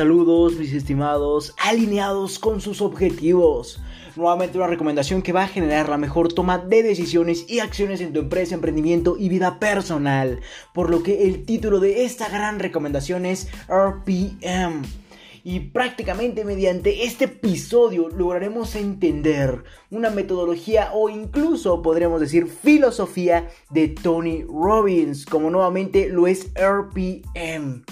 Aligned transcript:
Saludos 0.00 0.54
mis 0.56 0.72
estimados, 0.72 1.54
alineados 1.58 2.38
con 2.38 2.62
sus 2.62 2.80
objetivos. 2.80 3.82
Nuevamente 4.16 4.56
una 4.56 4.66
recomendación 4.66 5.20
que 5.20 5.34
va 5.34 5.42
a 5.42 5.48
generar 5.48 5.90
la 5.90 5.98
mejor 5.98 6.32
toma 6.32 6.56
de 6.56 6.82
decisiones 6.82 7.44
y 7.46 7.58
acciones 7.58 8.00
en 8.00 8.14
tu 8.14 8.20
empresa, 8.20 8.54
emprendimiento 8.54 9.18
y 9.18 9.28
vida 9.28 9.58
personal. 9.58 10.40
Por 10.72 10.88
lo 10.88 11.02
que 11.02 11.28
el 11.28 11.44
título 11.44 11.80
de 11.80 12.06
esta 12.06 12.30
gran 12.30 12.60
recomendación 12.60 13.26
es 13.26 13.48
RPM. 13.68 14.84
Y 15.44 15.60
prácticamente 15.60 16.46
mediante 16.46 17.04
este 17.04 17.26
episodio 17.26 18.08
lograremos 18.08 18.76
entender 18.76 19.64
una 19.90 20.08
metodología 20.08 20.92
o 20.94 21.10
incluso 21.10 21.82
podríamos 21.82 22.22
decir 22.22 22.46
filosofía 22.46 23.50
de 23.68 23.88
Tony 23.88 24.44
Robbins, 24.44 25.26
como 25.26 25.50
nuevamente 25.50 26.08
lo 26.08 26.26
es 26.26 26.48
RPM. 26.54 27.82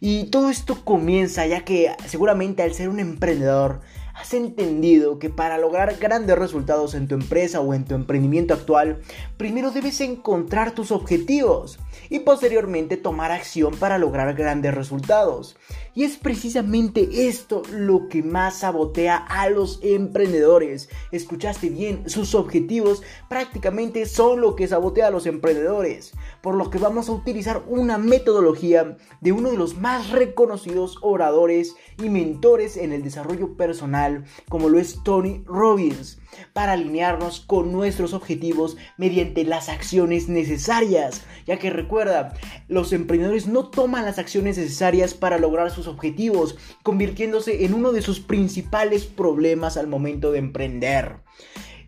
Y 0.00 0.24
todo 0.24 0.48
esto 0.48 0.82
comienza 0.82 1.46
ya 1.46 1.64
que 1.64 1.94
seguramente 2.06 2.62
al 2.62 2.72
ser 2.72 2.88
un 2.88 3.00
emprendedor 3.00 3.82
has 4.20 4.34
entendido 4.34 5.18
que 5.18 5.30
para 5.30 5.56
lograr 5.56 5.96
grandes 5.98 6.38
resultados 6.38 6.94
en 6.94 7.08
tu 7.08 7.14
empresa 7.14 7.60
o 7.60 7.72
en 7.72 7.84
tu 7.86 7.94
emprendimiento 7.94 8.52
actual, 8.52 9.00
primero 9.38 9.70
debes 9.70 10.00
encontrar 10.02 10.72
tus 10.72 10.92
objetivos 10.92 11.78
y 12.10 12.20
posteriormente 12.20 12.98
tomar 12.98 13.32
acción 13.32 13.74
para 13.76 13.96
lograr 13.96 14.34
grandes 14.34 14.74
resultados. 14.74 15.56
Y 15.94 16.04
es 16.04 16.18
precisamente 16.18 17.28
esto 17.28 17.62
lo 17.72 18.08
que 18.08 18.22
más 18.22 18.58
sabotea 18.58 19.16
a 19.16 19.48
los 19.48 19.80
emprendedores. 19.82 20.88
Escuchaste 21.12 21.68
bien, 21.68 22.08
sus 22.08 22.34
objetivos 22.34 23.02
prácticamente 23.28 24.06
son 24.06 24.40
lo 24.40 24.54
que 24.54 24.68
sabotea 24.68 25.08
a 25.08 25.10
los 25.10 25.26
emprendedores. 25.26 26.12
Por 26.42 26.54
lo 26.54 26.70
que 26.70 26.78
vamos 26.78 27.08
a 27.08 27.12
utilizar 27.12 27.62
una 27.66 27.98
metodología 27.98 28.98
de 29.20 29.32
uno 29.32 29.50
de 29.50 29.56
los 29.56 29.78
más 29.78 30.10
reconocidos 30.10 30.98
oradores 31.00 31.74
y 31.98 32.08
mentores 32.08 32.76
en 32.76 32.92
el 32.92 33.02
desarrollo 33.02 33.56
personal, 33.56 34.09
como 34.48 34.68
lo 34.68 34.78
es 34.78 35.02
Tony 35.02 35.42
Robbins 35.46 36.18
para 36.52 36.72
alinearnos 36.72 37.40
con 37.40 37.72
nuestros 37.72 38.12
objetivos 38.12 38.76
mediante 38.96 39.44
las 39.44 39.68
acciones 39.68 40.28
necesarias. 40.28 41.22
Ya 41.46 41.58
que 41.58 41.70
recuerda, 41.70 42.34
los 42.68 42.92
emprendedores 42.92 43.46
no 43.46 43.68
toman 43.68 44.04
las 44.04 44.18
acciones 44.18 44.58
necesarias 44.58 45.14
para 45.14 45.38
lograr 45.38 45.70
sus 45.70 45.86
objetivos, 45.86 46.56
convirtiéndose 46.82 47.64
en 47.64 47.74
uno 47.74 47.92
de 47.92 48.02
sus 48.02 48.20
principales 48.20 49.04
problemas 49.04 49.76
al 49.76 49.86
momento 49.86 50.32
de 50.32 50.38
emprender. 50.38 51.16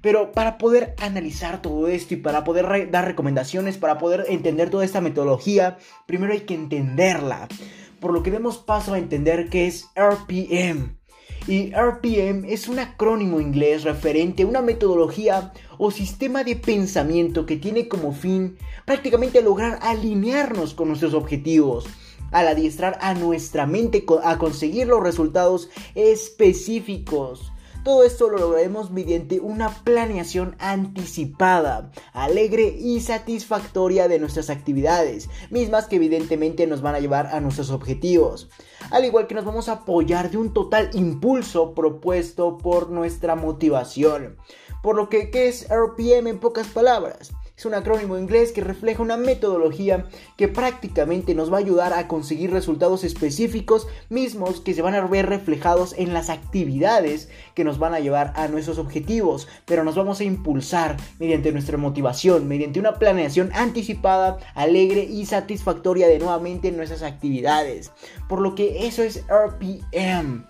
Pero 0.02 0.32
para 0.32 0.58
poder 0.58 0.94
analizar 0.98 1.62
todo 1.62 1.86
esto 1.86 2.14
y 2.14 2.16
para 2.16 2.42
poder 2.42 2.90
dar 2.90 3.04
recomendaciones, 3.06 3.78
para 3.78 3.98
poder 3.98 4.24
entender 4.28 4.68
toda 4.68 4.84
esta 4.84 5.00
metodología, 5.00 5.78
primero 6.06 6.32
hay 6.32 6.40
que 6.40 6.54
entenderla. 6.54 7.46
Por 8.00 8.12
lo 8.12 8.24
que 8.24 8.32
demos 8.32 8.58
paso 8.58 8.94
a 8.94 8.98
entender 8.98 9.48
qué 9.48 9.68
es 9.68 9.88
RPM. 9.94 10.96
Y 11.48 11.72
RPM 11.72 12.44
es 12.48 12.68
un 12.68 12.78
acrónimo 12.78 13.40
inglés 13.40 13.82
referente 13.82 14.44
a 14.44 14.46
una 14.46 14.62
metodología 14.62 15.52
o 15.76 15.90
sistema 15.90 16.44
de 16.44 16.54
pensamiento 16.54 17.46
que 17.46 17.56
tiene 17.56 17.88
como 17.88 18.12
fin 18.12 18.56
prácticamente 18.84 19.42
lograr 19.42 19.78
alinearnos 19.82 20.72
con 20.74 20.88
nuestros 20.88 21.14
objetivos, 21.14 21.86
al 22.30 22.46
adiestrar 22.46 22.96
a 23.00 23.14
nuestra 23.14 23.66
mente 23.66 24.04
a 24.22 24.38
conseguir 24.38 24.86
los 24.86 25.02
resultados 25.02 25.68
específicos. 25.94 27.51
Todo 27.84 28.04
esto 28.04 28.28
lo 28.28 28.38
lograremos 28.38 28.92
mediante 28.92 29.40
una 29.40 29.70
planeación 29.70 30.54
anticipada, 30.60 31.90
alegre 32.12 32.76
y 32.78 33.00
satisfactoria 33.00 34.06
de 34.06 34.20
nuestras 34.20 34.50
actividades, 34.50 35.28
mismas 35.50 35.86
que 35.86 35.96
evidentemente 35.96 36.68
nos 36.68 36.80
van 36.80 36.94
a 36.94 37.00
llevar 37.00 37.26
a 37.26 37.40
nuestros 37.40 37.70
objetivos. 37.70 38.48
Al 38.92 39.04
igual 39.04 39.26
que 39.26 39.34
nos 39.34 39.44
vamos 39.44 39.68
a 39.68 39.72
apoyar 39.72 40.30
de 40.30 40.36
un 40.36 40.52
total 40.52 40.90
impulso 40.92 41.74
propuesto 41.74 42.56
por 42.56 42.88
nuestra 42.88 43.34
motivación. 43.34 44.36
Por 44.80 44.94
lo 44.94 45.08
que, 45.08 45.30
¿qué 45.30 45.48
es 45.48 45.66
RPM 45.68 46.28
en 46.28 46.38
pocas 46.38 46.68
palabras? 46.68 47.32
Es 47.62 47.66
un 47.66 47.74
acrónimo 47.74 48.18
inglés 48.18 48.50
que 48.50 48.60
refleja 48.60 49.04
una 49.04 49.16
metodología 49.16 50.06
que 50.36 50.48
prácticamente 50.48 51.32
nos 51.36 51.52
va 51.52 51.58
a 51.58 51.60
ayudar 51.60 51.92
a 51.92 52.08
conseguir 52.08 52.50
resultados 52.50 53.04
específicos 53.04 53.86
mismos 54.08 54.60
que 54.60 54.74
se 54.74 54.82
van 54.82 54.96
a 54.96 55.06
ver 55.06 55.28
reflejados 55.28 55.94
en 55.96 56.12
las 56.12 56.28
actividades 56.28 57.28
que 57.54 57.62
nos 57.62 57.78
van 57.78 57.94
a 57.94 58.00
llevar 58.00 58.32
a 58.34 58.48
nuestros 58.48 58.78
objetivos, 58.78 59.46
pero 59.64 59.84
nos 59.84 59.94
vamos 59.94 60.18
a 60.18 60.24
impulsar 60.24 60.96
mediante 61.20 61.52
nuestra 61.52 61.78
motivación, 61.78 62.48
mediante 62.48 62.80
una 62.80 62.98
planeación 62.98 63.52
anticipada, 63.54 64.38
alegre 64.56 65.04
y 65.04 65.24
satisfactoria 65.26 66.08
de 66.08 66.18
nuevamente 66.18 66.72
nuestras 66.72 67.02
actividades. 67.02 67.92
Por 68.28 68.40
lo 68.40 68.56
que 68.56 68.88
eso 68.88 69.04
es 69.04 69.24
RPM 69.28 70.46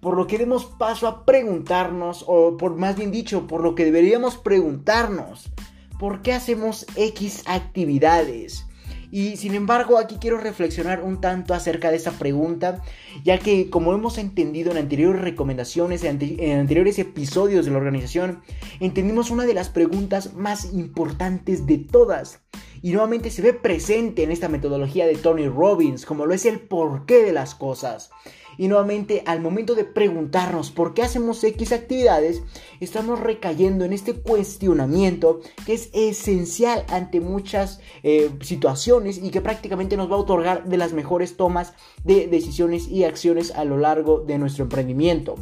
por 0.00 0.16
lo 0.16 0.26
que 0.26 0.38
demos 0.38 0.64
paso 0.64 1.08
a 1.08 1.24
preguntarnos, 1.24 2.24
o 2.28 2.56
por 2.56 2.76
más 2.76 2.96
bien 2.96 3.10
dicho, 3.10 3.46
por 3.46 3.62
lo 3.62 3.74
que 3.74 3.84
deberíamos 3.84 4.36
preguntarnos, 4.36 5.50
¿por 5.98 6.22
qué 6.22 6.32
hacemos 6.32 6.86
X 6.96 7.42
actividades? 7.46 8.66
Y 9.10 9.36
sin 9.36 9.54
embargo, 9.54 9.98
aquí 9.98 10.16
quiero 10.20 10.38
reflexionar 10.38 11.02
un 11.02 11.20
tanto 11.20 11.54
acerca 11.54 11.90
de 11.90 11.96
esa 11.96 12.12
pregunta, 12.12 12.82
ya 13.24 13.38
que 13.38 13.70
como 13.70 13.94
hemos 13.94 14.18
entendido 14.18 14.72
en 14.72 14.78
anteriores 14.78 15.22
recomendaciones, 15.22 16.04
en, 16.04 16.18
anteriores 16.58 16.98
episodios 16.98 17.64
de 17.64 17.70
la 17.70 17.78
organización, 17.78 18.42
entendimos 18.80 19.30
una 19.30 19.46
de 19.46 19.54
las 19.54 19.68
preguntas 19.68 20.34
más 20.34 20.72
importantes 20.72 21.66
de 21.66 21.78
todas. 21.78 22.40
Y 22.82 22.92
nuevamente 22.92 23.30
se 23.30 23.42
ve 23.42 23.52
presente 23.52 24.22
en 24.22 24.30
esta 24.30 24.48
metodología 24.48 25.06
de 25.06 25.16
Tony 25.16 25.48
Robbins, 25.48 26.04
como 26.04 26.26
lo 26.26 26.34
es 26.34 26.44
el 26.44 26.60
porqué 26.60 27.22
de 27.22 27.32
las 27.32 27.54
cosas. 27.54 28.10
Y 28.58 28.68
nuevamente, 28.68 29.22
al 29.26 29.40
momento 29.40 29.74
de 29.74 29.84
preguntarnos 29.84 30.70
por 30.70 30.94
qué 30.94 31.02
hacemos 31.02 31.42
X 31.42 31.72
actividades, 31.72 32.42
estamos 32.80 33.20
recayendo 33.20 33.84
en 33.84 33.92
este 33.92 34.14
cuestionamiento 34.14 35.40
que 35.64 35.74
es 35.74 35.90
esencial 35.92 36.84
ante 36.88 37.20
muchas 37.20 37.80
eh, 38.02 38.30
situaciones 38.40 39.18
y 39.18 39.30
que 39.30 39.40
prácticamente 39.40 39.96
nos 39.96 40.10
va 40.10 40.16
a 40.16 40.20
otorgar 40.20 40.64
de 40.64 40.76
las 40.76 40.92
mejores 40.92 41.36
tomas 41.36 41.74
de 42.04 42.26
decisiones 42.26 42.88
y 42.88 43.04
acciones 43.04 43.50
a 43.50 43.64
lo 43.64 43.76
largo 43.76 44.20
de 44.20 44.38
nuestro 44.38 44.64
emprendimiento. 44.64 45.36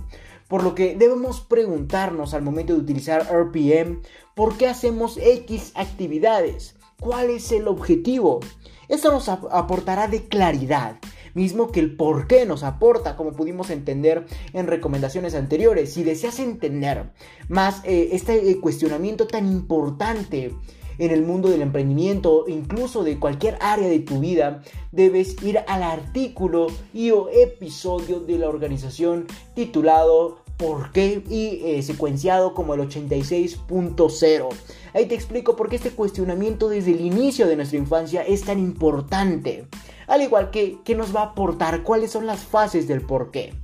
Por 0.48 0.62
lo 0.62 0.74
que 0.74 0.94
debemos 0.94 1.40
preguntarnos 1.40 2.34
al 2.34 2.42
momento 2.42 2.74
de 2.74 2.80
utilizar 2.80 3.22
RPM, 3.22 4.02
¿por 4.34 4.56
qué 4.56 4.68
hacemos 4.68 5.16
X 5.16 5.72
actividades? 5.74 6.76
¿Cuál 7.00 7.30
es 7.30 7.50
el 7.50 7.66
objetivo? 7.66 8.40
Esto 8.88 9.10
nos 9.10 9.28
aportará 9.28 10.06
de 10.08 10.28
claridad 10.28 10.98
mismo 11.34 11.70
que 11.70 11.80
el 11.80 11.96
por 11.96 12.26
qué 12.26 12.46
nos 12.46 12.62
aporta, 12.62 13.16
como 13.16 13.32
pudimos 13.32 13.70
entender 13.70 14.26
en 14.52 14.66
recomendaciones 14.66 15.34
anteriores. 15.34 15.92
Si 15.92 16.02
deseas 16.02 16.38
entender 16.38 17.10
más 17.48 17.82
eh, 17.84 18.10
este 18.12 18.50
eh, 18.50 18.60
cuestionamiento 18.60 19.26
tan 19.26 19.46
importante, 19.46 20.52
en 20.98 21.10
el 21.10 21.22
mundo 21.22 21.48
del 21.48 21.62
emprendimiento, 21.62 22.44
incluso 22.46 23.04
de 23.04 23.18
cualquier 23.18 23.58
área 23.60 23.88
de 23.88 23.98
tu 24.00 24.20
vida, 24.20 24.62
debes 24.92 25.42
ir 25.42 25.58
al 25.66 25.82
artículo 25.82 26.68
y 26.92 27.10
o 27.10 27.28
episodio 27.30 28.20
de 28.20 28.38
la 28.38 28.48
organización 28.48 29.26
titulado 29.54 30.38
¿Por 30.56 30.92
qué? 30.92 31.24
y 31.28 31.62
eh, 31.64 31.82
secuenciado 31.82 32.54
como 32.54 32.74
el 32.74 32.80
86.0. 32.82 34.48
Ahí 34.94 35.06
te 35.06 35.16
explico 35.16 35.56
por 35.56 35.68
qué 35.68 35.76
este 35.76 35.90
cuestionamiento 35.90 36.68
desde 36.68 36.92
el 36.92 37.00
inicio 37.00 37.48
de 37.48 37.56
nuestra 37.56 37.78
infancia 37.78 38.22
es 38.22 38.42
tan 38.42 38.60
importante. 38.60 39.66
Al 40.06 40.22
igual 40.22 40.50
que 40.50 40.78
qué 40.84 40.94
nos 40.94 41.14
va 41.14 41.20
a 41.20 41.26
aportar, 41.26 41.82
cuáles 41.82 42.10
son 42.10 42.26
las 42.26 42.40
fases 42.40 42.86
del 42.88 43.00
por 43.00 43.30
qué. 43.30 43.54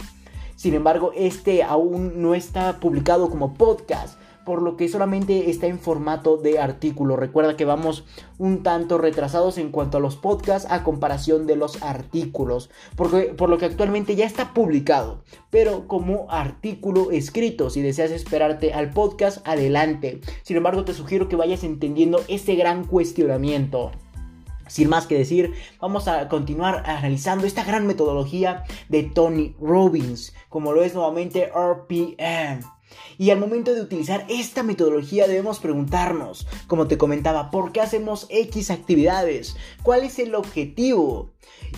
Sin 0.57 0.75
embargo, 0.75 1.13
este 1.17 1.63
aún 1.63 2.21
no 2.21 2.35
está 2.35 2.81
publicado 2.81 3.31
como 3.31 3.55
podcast, 3.55 4.19
por 4.45 4.63
lo 4.63 4.77
que 4.77 4.89
solamente 4.89 5.49
está 5.49 5.67
en 5.67 5.79
formato 5.79 6.37
de 6.37 6.59
artículo. 6.59 7.17
Recuerda 7.17 7.57
que 7.57 7.65
vamos 7.65 8.05
un 8.37 8.63
tanto 8.63 8.99
retrasados 8.99 9.59
en 9.59 9.71
cuanto 9.71 9.99
a 9.99 10.01
los 10.01 10.17
podcasts 10.17 10.71
a 10.71 10.83
comparación 10.83 11.47
de 11.47 11.57
los 11.57 11.83
artículos, 11.83 12.69
porque, 12.97 13.33
por 13.37 13.49
lo 13.49 13.59
que 13.59 13.67
actualmente 13.67 14.17
ya 14.17 14.27
está 14.27 14.53
publicado, 14.53 15.23
pero 15.51 15.87
como 15.87 16.27
artículo 16.31 17.11
escrito. 17.11 17.71
Si 17.71 17.81
deseas 17.81 18.11
esperarte 18.11 18.73
al 18.73 18.91
podcast, 18.91 19.47
adelante. 19.47 20.21
Sin 20.43 20.57
embargo, 20.57 20.85
te 20.85 20.95
sugiero 20.95 21.29
que 21.29 21.37
vayas 21.37 21.65
entendiendo 21.65 22.21
este 22.29 22.55
gran 22.55 22.85
cuestionamiento. 22.85 23.93
Sin 24.71 24.89
más 24.89 25.09
que 25.09 25.19
decir, 25.19 25.53
vamos 25.81 26.07
a 26.07 26.29
continuar 26.29 26.85
analizando 26.87 27.45
esta 27.45 27.65
gran 27.65 27.89
metodología 27.89 28.63
de 28.89 29.03
Tony 29.03 29.57
Robbins, 29.61 30.33
como 30.49 30.73
lo 30.73 30.85
es 30.85 30.95
nuevamente 30.95 31.51
RPM. 31.53 32.61
Y 33.19 33.31
al 33.31 33.39
momento 33.39 33.75
de 33.75 33.83
utilizar 33.83 34.27
esta 34.29 34.63
metodología 34.63 35.27
debemos 35.27 35.59
preguntarnos, 35.59 36.47
como 36.67 36.87
te 36.87 36.99
comentaba, 36.99 37.51
¿por 37.51 37.73
qué 37.73 37.81
hacemos 37.81 38.27
X 38.31 38.71
actividades? 38.71 39.57
¿Cuál 39.83 40.05
es 40.05 40.19
el 40.19 40.35
objetivo? 40.35 41.31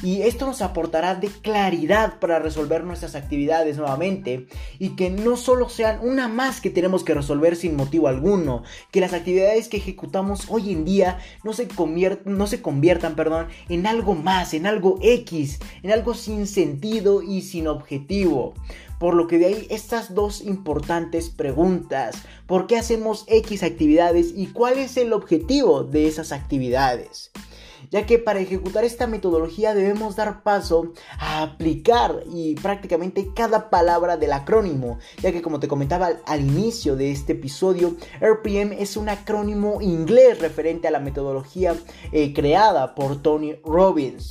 Y 0.03 0.23
esto 0.23 0.47
nos 0.47 0.63
aportará 0.63 1.15
de 1.15 1.29
claridad 1.29 2.19
para 2.19 2.39
resolver 2.39 2.85
nuestras 2.85 3.15
actividades 3.15 3.77
nuevamente 3.77 4.47
y 4.79 4.91
que 4.91 5.11
no 5.11 5.37
solo 5.37 5.69
sean 5.69 6.01
una 6.03 6.29
más 6.29 6.61
que 6.61 6.71
tenemos 6.71 7.05
que 7.05 7.15
resolver 7.15 7.57
sin 7.57 7.77
motivo 7.77 8.09
alguno, 8.09 8.63
que 8.91 9.01
las 9.01 9.13
actividades 9.13 9.69
que 9.69 9.77
ejecutamos 9.77 10.47
hoy 10.49 10.73
en 10.73 10.85
día 10.85 11.19
no 11.45 11.53
se, 11.53 11.69
conviertan 11.69 13.15
perdón, 13.15 13.49
en 13.69 13.87
algo 13.87 14.15
más, 14.15 14.55
en 14.55 14.67
algo 14.67 14.99
X, 15.03 15.61
en 15.83 15.93
algo 15.93 16.15
sin 16.15 16.47
sentido 16.47 17.23
y 17.23 17.43
sin 17.43 17.69
objetivo. 17.69 18.55
Por 19.03 19.15
lo 19.15 19.27
que 19.27 19.39
de 19.39 19.47
ahí 19.47 19.67
estas 19.69 20.15
dos 20.15 20.43
importantes 20.43 21.29
preguntas. 21.29 22.23
¿Por 22.47 22.69
qué 22.69 22.77
hacemos 22.77 23.25
X 23.27 23.65
actividades 23.65 24.33
y 24.33 24.47
cuál 24.47 24.79
es 24.79 24.97
el 24.97 25.13
objetivo 25.13 25.83
de 25.83 26.07
esas 26.07 26.31
actividades? 26.31 27.33
ya 27.91 28.07
que 28.07 28.21
para 28.21 28.39
ejecutar 28.39 28.85
esta 28.85 29.09
metodología 29.09 29.75
debemos 29.75 30.15
dar 30.15 30.45
paso 30.45 30.93
a 31.19 31.43
aplicar 31.43 32.23
y 32.33 32.55
prácticamente 32.55 33.31
cada 33.35 33.71
palabra 33.71 34.17
del 34.17 34.33
acrónimo, 34.33 35.01
ya 35.21 35.33
que 35.33 35.43
como 35.43 35.59
te 35.59 35.67
comentaba 35.67 36.11
al, 36.25 36.41
inicio 36.41 36.95
de 36.95 37.11
este 37.11 37.33
episodio, 37.33 37.97
RPM 38.21 38.73
es 38.79 38.97
un 38.97 39.09
acrónimo 39.09 39.83
inglés 39.83 40.39
referente 40.39 40.87
a 40.87 40.93
la 40.93 41.01
metodología 41.01 41.75
eh, 42.13 42.33
creada 42.33 42.95
por 42.95 43.21
Tony 43.21 43.57
Robbins. 43.65 44.31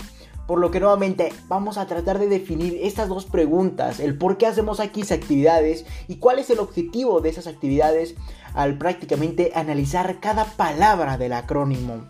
Por 0.52 0.60
lo 0.60 0.70
que 0.70 0.82
nuevamente 0.82 1.32
vamos 1.48 1.78
a 1.78 1.88
tratar 1.88 2.20
de 2.20 2.28
definir 2.28 2.78
estas 2.82 3.08
dos 3.08 3.24
preguntas, 3.24 4.02
el 4.02 4.18
por 4.18 4.38
qué 4.38 4.48
hacemos 4.48 4.82
aquí 4.82 5.02
actividades 5.10 5.86
y 6.10 6.18
cuál 6.18 6.40
es 6.40 6.50
el 6.50 6.60
objetivo 6.60 7.22
de 7.22 7.30
esas 7.30 7.48
actividades 7.48 8.16
al 8.54 8.78
prácticamente 8.78 9.54
analizar 9.56 10.20
cada 10.20 10.44
palabra 10.44 11.18
del 11.18 11.32
acrónimo. 11.32 12.04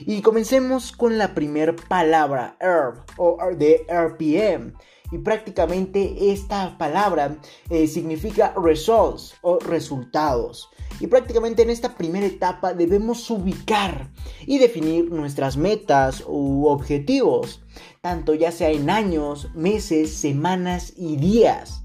Y 0.00 0.22
comencemos 0.22 0.90
con 0.90 1.18
la 1.18 1.36
primera 1.36 1.76
palabra, 1.88 2.56
herb 2.58 2.96
o 3.16 3.38
de 3.56 3.86
RPM. 3.88 4.72
Y 5.12 5.18
prácticamente 5.18 6.32
esta 6.32 6.76
palabra 6.76 7.36
eh, 7.70 7.86
significa 7.86 8.54
results 8.60 9.36
o 9.40 9.60
resultados. 9.60 10.68
Y 11.00 11.06
prácticamente 11.08 11.62
en 11.62 11.70
esta 11.70 11.96
primera 11.96 12.26
etapa 12.26 12.72
debemos 12.74 13.28
ubicar 13.30 14.10
y 14.46 14.58
definir 14.58 15.10
nuestras 15.10 15.56
metas 15.56 16.24
u 16.26 16.66
objetivos, 16.66 17.62
tanto 18.00 18.34
ya 18.34 18.52
sea 18.52 18.70
en 18.70 18.90
años, 18.90 19.48
meses, 19.54 20.14
semanas 20.14 20.92
y 20.96 21.16
días, 21.16 21.82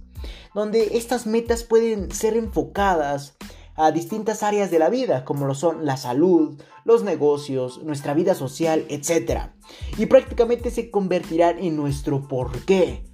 donde 0.54 0.98
estas 0.98 1.26
metas 1.26 1.64
pueden 1.64 2.12
ser 2.12 2.38
enfocadas 2.38 3.36
a 3.76 3.92
distintas 3.92 4.44
áreas 4.44 4.72
de 4.72 4.80
la 4.80 4.90
vida, 4.90 5.24
como 5.24 5.46
lo 5.46 5.56
son 5.56 5.86
la 5.86 5.96
salud, 5.96 6.62
los 6.84 7.04
negocios, 7.04 7.82
nuestra 7.84 8.14
vida 8.14 8.36
social, 8.36 8.86
etc. 8.90 9.52
Y 9.98 10.08
prácticamente 10.08 10.70
se 10.70 10.92
convertirán 10.92 11.60
en 11.60 11.78
nuestro 11.78 12.28
porqué 12.28 13.09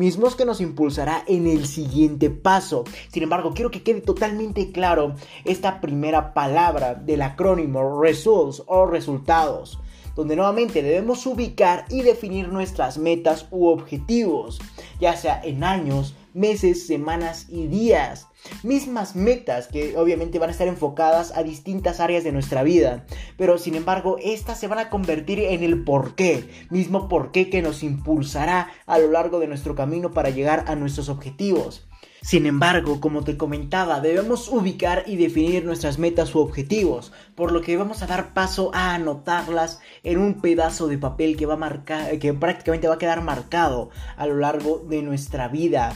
mismos 0.00 0.34
que 0.34 0.46
nos 0.46 0.62
impulsará 0.62 1.22
en 1.26 1.46
el 1.46 1.66
siguiente 1.66 2.30
paso. 2.30 2.84
Sin 3.12 3.22
embargo, 3.22 3.52
quiero 3.54 3.70
que 3.70 3.82
quede 3.82 4.00
totalmente 4.00 4.72
claro 4.72 5.14
esta 5.44 5.82
primera 5.82 6.32
palabra 6.32 6.94
del 6.94 7.20
acrónimo 7.20 8.00
results 8.00 8.62
o 8.66 8.86
resultados, 8.86 9.78
donde 10.16 10.36
nuevamente 10.36 10.82
debemos 10.82 11.26
ubicar 11.26 11.84
y 11.90 12.00
definir 12.00 12.48
nuestras 12.48 12.96
metas 12.96 13.46
u 13.50 13.68
objetivos, 13.68 14.58
ya 15.00 15.16
sea 15.18 15.38
en 15.44 15.62
años, 15.64 16.14
meses, 16.34 16.86
semanas 16.86 17.46
y 17.48 17.66
días. 17.66 18.28
Mismas 18.62 19.16
metas 19.16 19.66
que 19.66 19.96
obviamente 19.96 20.38
van 20.38 20.48
a 20.48 20.52
estar 20.52 20.68
enfocadas 20.68 21.36
a 21.36 21.42
distintas 21.42 22.00
áreas 22.00 22.24
de 22.24 22.32
nuestra 22.32 22.62
vida, 22.62 23.04
pero 23.36 23.58
sin 23.58 23.74
embargo 23.74 24.16
estas 24.22 24.58
se 24.58 24.68
van 24.68 24.78
a 24.78 24.88
convertir 24.88 25.40
en 25.40 25.62
el 25.62 25.84
porqué, 25.84 26.48
mismo 26.70 27.08
porqué 27.08 27.50
que 27.50 27.62
nos 27.62 27.82
impulsará 27.82 28.70
a 28.86 28.98
lo 28.98 29.10
largo 29.10 29.40
de 29.40 29.48
nuestro 29.48 29.74
camino 29.74 30.12
para 30.12 30.30
llegar 30.30 30.64
a 30.68 30.74
nuestros 30.74 31.08
objetivos. 31.08 31.89
Sin 32.22 32.44
embargo, 32.44 33.00
como 33.00 33.24
te 33.24 33.38
comentaba, 33.38 34.00
debemos 34.00 34.48
ubicar 34.48 35.04
y 35.06 35.16
definir 35.16 35.64
nuestras 35.64 35.98
metas 35.98 36.34
u 36.34 36.40
objetivos, 36.40 37.12
por 37.34 37.50
lo 37.50 37.62
que 37.62 37.78
vamos 37.78 38.02
a 38.02 38.06
dar 38.06 38.34
paso 38.34 38.70
a 38.74 38.94
anotarlas 38.94 39.80
en 40.02 40.18
un 40.18 40.42
pedazo 40.42 40.86
de 40.86 40.98
papel 40.98 41.38
que 41.38 41.46
va 41.46 41.54
a 41.54 41.56
marcar, 41.56 42.18
que 42.18 42.34
prácticamente 42.34 42.88
va 42.88 42.96
a 42.96 42.98
quedar 42.98 43.22
marcado 43.22 43.88
a 44.18 44.26
lo 44.26 44.36
largo 44.36 44.84
de 44.86 45.00
nuestra 45.00 45.48
vida. 45.48 45.94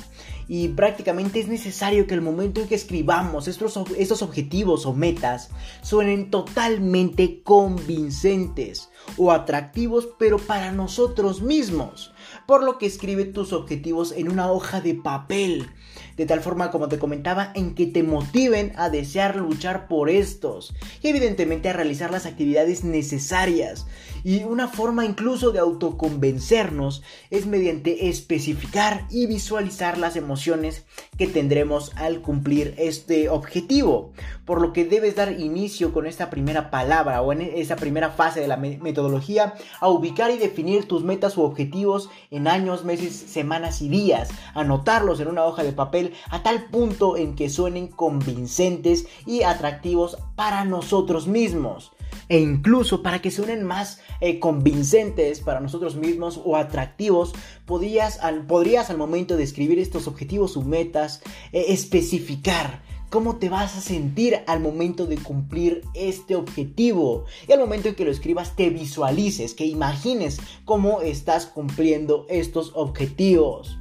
Y 0.49 0.69
prácticamente 0.69 1.41
es 1.41 1.49
necesario 1.49 2.07
que 2.07 2.15
el 2.15 2.21
momento 2.23 2.61
en 2.61 2.69
que 2.69 2.75
escribamos 2.75 3.47
estos, 3.47 3.79
estos 3.97 4.23
objetivos 4.23 4.87
o 4.87 4.95
metas 4.95 5.51
suenen 5.83 6.31
totalmente 6.31 7.43
convincentes 7.43 8.91
o 9.19 9.31
atractivos, 9.31 10.09
pero 10.19 10.39
para 10.39 10.73
nosotros 10.73 11.43
mismos. 11.43 12.13
Por 12.47 12.63
lo 12.63 12.79
que 12.79 12.87
escribe 12.87 13.25
tus 13.27 13.53
objetivos 13.53 14.13
en 14.13 14.31
una 14.31 14.51
hoja 14.51 14.81
de 14.81 14.95
papel 14.95 15.71
de 16.17 16.27
tal 16.27 16.41
forma 16.41 16.71
como 16.71 16.89
te 16.89 16.99
comentaba 16.99 17.53
en 17.55 17.75
que 17.75 17.87
te 17.87 18.03
motiven 18.03 18.73
a 18.77 18.91
desear 18.91 19.37
luchar 19.37 19.89
por 19.89 20.11
estos 20.11 20.75
y 21.03 21.09
evidentemente 21.09 21.69
a 21.69 21.73
realizar 21.73 22.11
las 22.11 22.27
actividades 22.27 22.85
necesarias 22.85 23.87
y 24.25 24.43
una 24.43 24.69
forma 24.69 25.05
incluso 25.05 25.53
de 25.53 25.59
autoconvencernos 25.59 27.03
es 27.31 27.47
mediante 27.47 28.09
especificar 28.09 29.07
y 29.11 29.27
visualizar 29.27 29.99
las 29.99 30.17
emociones 30.17 30.87
que 31.19 31.27
tendremos 31.27 31.93
al 31.97 32.23
cumplir 32.23 32.75
este 32.79 33.29
objetivo. 33.29 34.13
Por 34.47 34.63
lo 34.63 34.73
que 34.73 34.87
debes 34.87 35.15
dar 35.15 35.39
inicio 35.39 35.93
con 35.93 36.07
esta 36.07 36.31
primera 36.31 36.71
palabra 36.71 37.21
o 37.21 37.33
en 37.33 37.43
esa 37.43 37.77
primera 37.77 38.11
fase 38.11 38.41
de 38.41 38.49
la 38.49 38.57
metodología 38.57 39.55
a 39.81 39.89
ubicar 39.89 40.31
y 40.31 40.39
definir 40.39 40.89
tus 40.89 41.05
metas 41.05 41.37
u 41.37 41.43
objetivos 41.43 42.09
en 42.31 42.49
años, 42.49 42.85
meses, 42.85 43.15
semanas 43.15 43.83
y 43.83 43.89
días. 43.91 44.31
Anotarlos 44.55 45.21
en 45.21 45.29
una 45.29 45.45
hoja 45.45 45.63
de 45.63 45.73
papel 45.73 46.15
a 46.31 46.43
tal 46.43 46.65
punto 46.67 47.19
en 47.19 47.37
que 47.37 47.51
suenen 47.51 47.89
convincentes 47.89 49.07
y 49.27 49.43
atractivos 49.43 50.17
para 50.35 50.65
nosotros 50.65 51.27
mismos 51.27 51.94
e 52.29 52.39
incluso 52.39 53.03
para 53.03 53.21
que 53.21 53.31
suenen 53.31 53.65
más 53.65 54.01
eh, 54.21 54.39
convincentes 54.39 55.41
para 55.41 55.61
nosotros 55.61 55.97
mismos 55.97 56.41
o 56.45 56.57
atractivos, 56.57 57.33
podrías 57.67 58.19
al, 58.21 58.47
podrías 58.47 58.91
al 58.91 58.99
momento 58.99 59.37
de 59.37 59.45
escribir 59.45 59.79
estos 59.79 60.07
objetivos 60.07 60.57
o 60.57 60.63
metas 60.63 61.23
eh, 61.53 61.67
especificar 61.69 62.83
cómo 63.11 63.37
te 63.37 63.49
vas 63.49 63.77
a 63.77 63.81
sentir 63.81 64.41
al 64.49 64.59
momento 64.59 65.07
de 65.07 65.19
cumplir 65.19 65.83
este 65.95 66.35
objetivo. 66.35 67.27
Y 67.47 67.53
al 67.53 67.61
momento 67.61 67.89
en 67.89 67.95
que 67.95 68.05
lo 68.05 68.11
escribas 68.11 68.57
te 68.57 68.71
visualices, 68.71 69.55
que 69.55 69.67
imagines 69.67 70.41
cómo 70.65 71.01
estás 71.01 71.47
cumpliendo 71.47 72.27
estos 72.29 72.73
objetivos. 72.75 73.79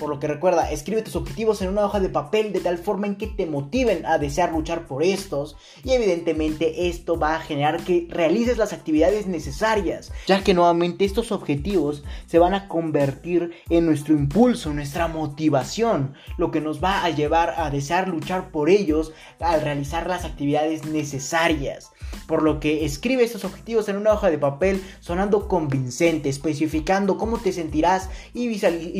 Por 0.00 0.08
lo 0.08 0.18
que 0.18 0.28
recuerda, 0.28 0.70
escribe 0.70 1.02
tus 1.02 1.14
objetivos 1.14 1.60
en 1.60 1.68
una 1.68 1.84
hoja 1.84 2.00
de 2.00 2.08
papel 2.08 2.54
de 2.54 2.60
tal 2.60 2.78
forma 2.78 3.06
en 3.06 3.16
que 3.16 3.26
te 3.26 3.44
motiven 3.44 4.06
a 4.06 4.16
desear 4.16 4.50
luchar 4.50 4.86
por 4.86 5.02
estos 5.02 5.56
y 5.84 5.90
evidentemente 5.90 6.88
esto 6.88 7.18
va 7.18 7.34
a 7.34 7.40
generar 7.40 7.84
que 7.84 8.06
realices 8.08 8.56
las 8.56 8.72
actividades 8.72 9.26
necesarias, 9.26 10.10
ya 10.26 10.42
que 10.42 10.54
nuevamente 10.54 11.04
estos 11.04 11.32
objetivos 11.32 12.02
se 12.24 12.38
van 12.38 12.54
a 12.54 12.66
convertir 12.66 13.52
en 13.68 13.84
nuestro 13.84 14.14
impulso, 14.14 14.72
nuestra 14.72 15.06
motivación, 15.06 16.14
lo 16.38 16.50
que 16.50 16.62
nos 16.62 16.82
va 16.82 17.04
a 17.04 17.10
llevar 17.10 17.56
a 17.58 17.68
desear 17.68 18.08
luchar 18.08 18.50
por 18.50 18.70
ellos 18.70 19.12
al 19.38 19.60
realizar 19.60 20.06
las 20.06 20.24
actividades 20.24 20.86
necesarias 20.86 21.92
por 22.26 22.42
lo 22.42 22.60
que 22.60 22.84
escribe 22.84 23.24
estos 23.24 23.44
objetivos 23.44 23.88
en 23.88 23.96
una 23.96 24.12
hoja 24.12 24.30
de 24.30 24.38
papel 24.38 24.82
sonando 25.00 25.48
convincente, 25.48 26.28
especificando 26.28 27.18
cómo 27.18 27.38
te 27.38 27.52
sentirás 27.52 28.08
y, 28.34 28.48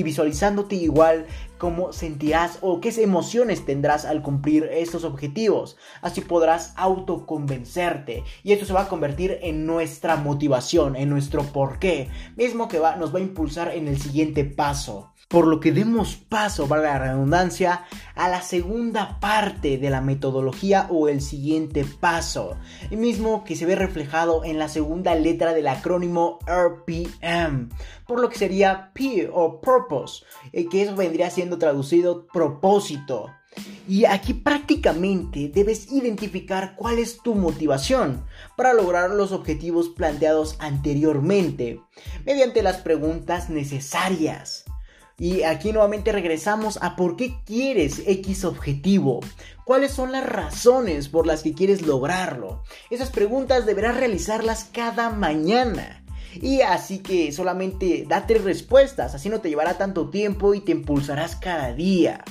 visualizándote 0.02 0.76
igual 0.76 1.26
cómo 1.58 1.92
sentirás 1.92 2.58
o 2.62 2.80
qué 2.80 2.90
emociones 3.02 3.64
tendrás 3.66 4.04
al 4.04 4.22
cumplir 4.22 4.64
estos 4.72 5.04
objetivos. 5.04 5.76
Así 6.02 6.22
podrás 6.22 6.72
autoconvencerte 6.76 8.24
y 8.42 8.52
esto 8.52 8.66
se 8.66 8.72
va 8.72 8.82
a 8.82 8.88
convertir 8.88 9.38
en 9.42 9.66
nuestra 9.66 10.16
motivación, 10.16 10.96
en 10.96 11.10
nuestro 11.10 11.42
porqué, 11.42 12.08
mismo 12.36 12.68
que 12.68 12.80
nos 12.98 13.14
va 13.14 13.18
a 13.18 13.22
impulsar 13.22 13.74
en 13.74 13.88
el 13.88 14.00
siguiente 14.00 14.44
paso 14.44 15.12
por 15.30 15.46
lo 15.46 15.60
que 15.60 15.70
demos 15.70 16.16
paso, 16.16 16.66
para 16.66 16.82
la 16.82 16.98
redundancia, 16.98 17.84
a 18.16 18.28
la 18.28 18.42
segunda 18.42 19.20
parte 19.20 19.78
de 19.78 19.88
la 19.88 20.00
metodología 20.00 20.88
o 20.90 21.06
el 21.06 21.20
siguiente 21.20 21.84
paso, 21.84 22.56
el 22.90 22.98
mismo 22.98 23.44
que 23.44 23.54
se 23.54 23.64
ve 23.64 23.76
reflejado 23.76 24.42
en 24.44 24.58
la 24.58 24.68
segunda 24.68 25.14
letra 25.14 25.54
del 25.54 25.68
acrónimo 25.68 26.40
RPM, 26.48 27.68
por 28.08 28.18
lo 28.18 28.28
que 28.28 28.38
sería 28.38 28.90
P 28.92 29.30
o 29.32 29.60
Purpose, 29.60 30.24
eh, 30.52 30.68
que 30.68 30.82
eso 30.82 30.96
vendría 30.96 31.30
siendo 31.30 31.58
traducido 31.58 32.26
propósito. 32.26 33.30
Y 33.86 34.06
aquí 34.06 34.34
prácticamente 34.34 35.48
debes 35.54 35.92
identificar 35.92 36.74
cuál 36.74 36.98
es 36.98 37.22
tu 37.22 37.36
motivación 37.36 38.24
para 38.56 38.74
lograr 38.74 39.10
los 39.10 39.30
objetivos 39.30 39.90
planteados 39.90 40.56
anteriormente, 40.58 41.80
mediante 42.26 42.64
las 42.64 42.78
preguntas 42.78 43.48
necesarias. 43.48 44.64
Y 45.20 45.42
aquí 45.42 45.70
nuevamente 45.70 46.12
regresamos 46.12 46.78
a 46.80 46.96
por 46.96 47.14
qué 47.14 47.34
quieres 47.44 48.02
X 48.06 48.46
objetivo. 48.46 49.20
¿Cuáles 49.66 49.92
son 49.92 50.12
las 50.12 50.24
razones 50.24 51.10
por 51.10 51.26
las 51.26 51.42
que 51.42 51.52
quieres 51.52 51.82
lograrlo? 51.82 52.62
Esas 52.88 53.10
preguntas 53.10 53.66
deberás 53.66 53.98
realizarlas 53.98 54.70
cada 54.72 55.10
mañana. 55.10 56.02
Y 56.40 56.62
así 56.62 57.00
que 57.00 57.32
solamente 57.32 58.06
date 58.08 58.38
respuestas, 58.38 59.14
así 59.14 59.28
no 59.28 59.42
te 59.42 59.50
llevará 59.50 59.76
tanto 59.76 60.08
tiempo 60.08 60.54
y 60.54 60.60
te 60.60 60.72
impulsarás 60.72 61.36
cada 61.36 61.74
día. 61.74 62.24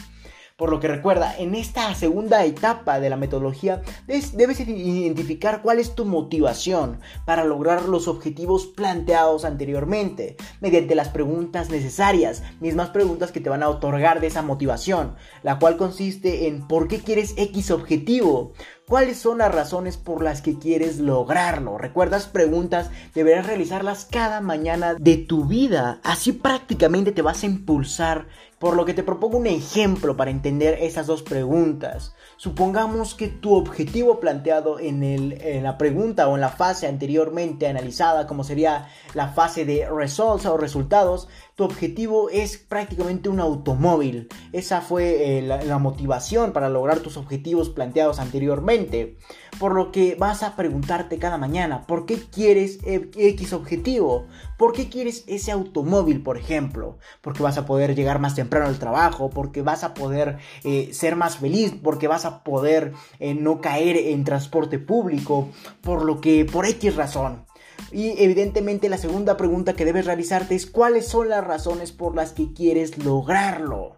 Por 0.59 0.71
lo 0.71 0.81
que 0.81 0.89
recuerda, 0.89 1.37
en 1.37 1.55
esta 1.55 1.95
segunda 1.95 2.43
etapa 2.43 2.99
de 2.99 3.09
la 3.09 3.15
metodología 3.15 3.81
debes, 4.07 4.59
identificar 4.59 5.61
cuál 5.61 5.79
es 5.79 5.95
tu 5.95 6.03
motivación 6.03 6.99
para 7.23 7.45
lograr 7.45 7.83
los 7.83 8.09
objetivos 8.09 8.67
planteados 8.67 9.45
anteriormente, 9.45 10.35
mediante 10.59 10.95
las 10.95 11.07
preguntas 11.07 11.69
necesarias, 11.69 12.43
mismas 12.59 12.89
preguntas 12.89 13.31
que 13.31 13.39
te 13.39 13.49
van 13.49 13.63
a 13.63 13.69
otorgar 13.69 14.19
de 14.19 14.27
esa 14.27 14.41
motivación, 14.41 15.15
la 15.43 15.59
cual 15.59 15.77
consiste 15.77 16.47
en 16.47 16.67
¿por 16.67 16.89
qué 16.89 16.99
quieres 16.99 17.35
X 17.37 17.71
objetivo? 17.71 18.51
¿Cuáles 18.89 19.19
son 19.19 19.37
las 19.37 19.53
razones 19.53 19.97
por 19.97 20.23
las 20.23 20.41
que 20.41 20.57
quieres 20.57 20.97
lograrlo? 20.97 21.77
Recuerdas 21.77 22.25
preguntas, 22.25 22.89
deberás 23.13 23.45
realizarlas 23.45 24.05
cada 24.09 24.41
mañana 24.41 24.95
de 24.95 25.17
tu 25.17 25.45
vida. 25.45 26.01
Así 26.03 26.31
prácticamente 26.31 27.11
te 27.11 27.21
vas 27.21 27.43
a 27.43 27.45
impulsar. 27.45 28.25
Por 28.59 28.75
lo 28.75 28.83
que 28.83 28.93
te 28.93 29.03
propongo 29.03 29.37
un 29.37 29.47
ejemplo 29.47 30.17
para 30.17 30.31
entender 30.31 30.79
esas 30.81 31.07
dos 31.07 31.23
preguntas. 31.23 32.13
Supongamos 32.35 33.15
que 33.15 33.29
tu 33.29 33.55
objetivo 33.55 34.19
planteado 34.19 34.79
en, 34.79 35.01
en 35.01 35.63
la 35.63 35.77
pregunta 35.77 36.27
o 36.27 36.35
en 36.35 36.41
la 36.41 36.49
fase 36.49 36.85
anteriormente 36.85 37.67
analizada, 37.67 38.27
como 38.27 38.43
sería 38.43 38.89
la 39.13 39.29
fase 39.29 39.63
de 39.63 39.87
results 39.89 40.45
o 40.45 40.57
resultados, 40.57 41.29
tu 41.59 41.65
objetivo 41.65 42.29
es 42.29 42.57
prácticamente 42.57 43.27
un 43.27 43.41
automóvil. 43.41 44.29
Esa 44.53 44.79
fue 44.79 45.39
eh, 45.39 45.41
la, 45.41 45.77
motivación 45.77 46.53
para 46.53 46.69
lograr 46.69 46.99
tus 46.99 47.17
objetivos 47.17 47.69
planteados 47.69 48.19
anteriormente. 48.19 49.17
Por 49.59 49.75
lo 49.75 49.91
que 49.91 50.15
vas 50.15 50.41
a 50.41 50.55
preguntarte 50.55 51.19
cada 51.19 51.37
mañana, 51.37 51.85
¿por 51.85 52.05
qué 52.05 52.15
quieres 52.15 52.79
X 52.85 53.51
objetivo? 53.51 54.27
¿Por 54.57 54.71
qué 54.71 54.87
quieres 54.87 55.25
ese 55.27 55.51
automóvil, 55.51 56.23
por 56.23 56.37
ejemplo? 56.37 56.97
Porque 57.19 57.43
vas 57.43 57.57
a 57.57 57.65
poder 57.65 57.93
llegar 57.93 58.19
más 58.19 58.35
temprano 58.35 58.67
al 58.67 58.79
trabajo, 58.79 59.29
porque 59.29 59.61
vas 59.61 59.83
a 59.83 59.93
poder 59.93 60.37
eh, 60.63 60.91
ser 60.93 61.17
más 61.17 61.39
feliz, 61.39 61.73
porque 61.83 62.07
vas 62.07 62.23
a 62.23 62.41
poder 62.41 62.93
eh, 63.19 63.33
no 63.33 63.59
caer 63.59 63.97
en 63.97 64.23
transporte 64.23 64.79
público, 64.79 65.49
por 65.81 66.05
lo 66.05 66.21
que, 66.21 66.45
por 66.45 66.65
X 66.65 66.95
razón. 66.95 67.48
Y 67.91 68.21
evidentemente 68.23 68.89
la 68.89 68.97
segunda 68.97 69.37
pregunta 69.37 69.73
que 69.73 69.85
debes 69.85 70.05
realizarte 70.05 70.55
es 70.55 70.65
cuáles 70.65 71.07
son 71.07 71.29
las 71.29 71.45
razones 71.45 71.91
por 71.91 72.15
las 72.15 72.33
que 72.33 72.53
quieres 72.53 72.97
lograrlo. 72.97 73.97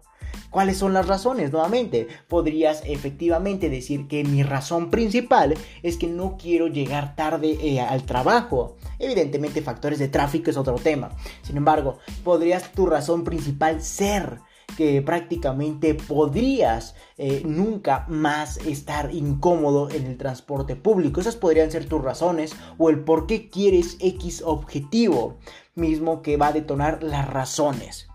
¿Cuáles 0.52 0.76
son 0.76 0.92
las 0.92 1.06
razones? 1.06 1.50
Nuevamente, 1.50 2.08
podrías 2.28 2.82
efectivamente 2.84 3.70
decir 3.70 4.06
que 4.06 4.22
mi 4.22 4.42
razón 4.42 4.90
principal 4.90 5.54
es 5.82 5.96
que 5.96 6.06
no 6.06 6.36
quiero 6.36 6.66
llegar 6.66 7.16
tarde 7.16 7.56
eh, 7.62 7.80
al 7.80 8.02
trabajo. 8.04 8.76
Evidentemente, 8.98 9.62
factores 9.62 9.98
de 9.98 10.08
tráfico 10.08 10.50
es 10.50 10.58
otro 10.58 10.74
tema. 10.74 11.08
Sin 11.40 11.56
embargo, 11.56 12.00
podrías 12.22 12.70
tu 12.72 12.84
razón 12.84 13.24
principal 13.24 13.82
ser 13.82 14.40
que 14.76 15.02
prácticamente 15.02 15.94
podrías 15.94 16.94
eh, 17.18 17.42
nunca 17.44 18.04
más 18.08 18.58
estar 18.58 19.14
incómodo 19.14 19.90
en 19.90 20.06
el 20.06 20.16
transporte 20.16 20.76
público. 20.76 21.20
Esas 21.20 21.36
podrían 21.36 21.70
ser 21.70 21.86
tus 21.86 22.02
razones 22.02 22.54
o 22.78 22.90
el 22.90 23.00
por 23.00 23.26
qué 23.26 23.48
quieres 23.48 23.96
X 24.00 24.42
objetivo, 24.44 25.38
mismo 25.74 26.22
que 26.22 26.36
va 26.36 26.48
a 26.48 26.52
detonar 26.52 27.02
las 27.02 27.28
razones. 27.28 28.08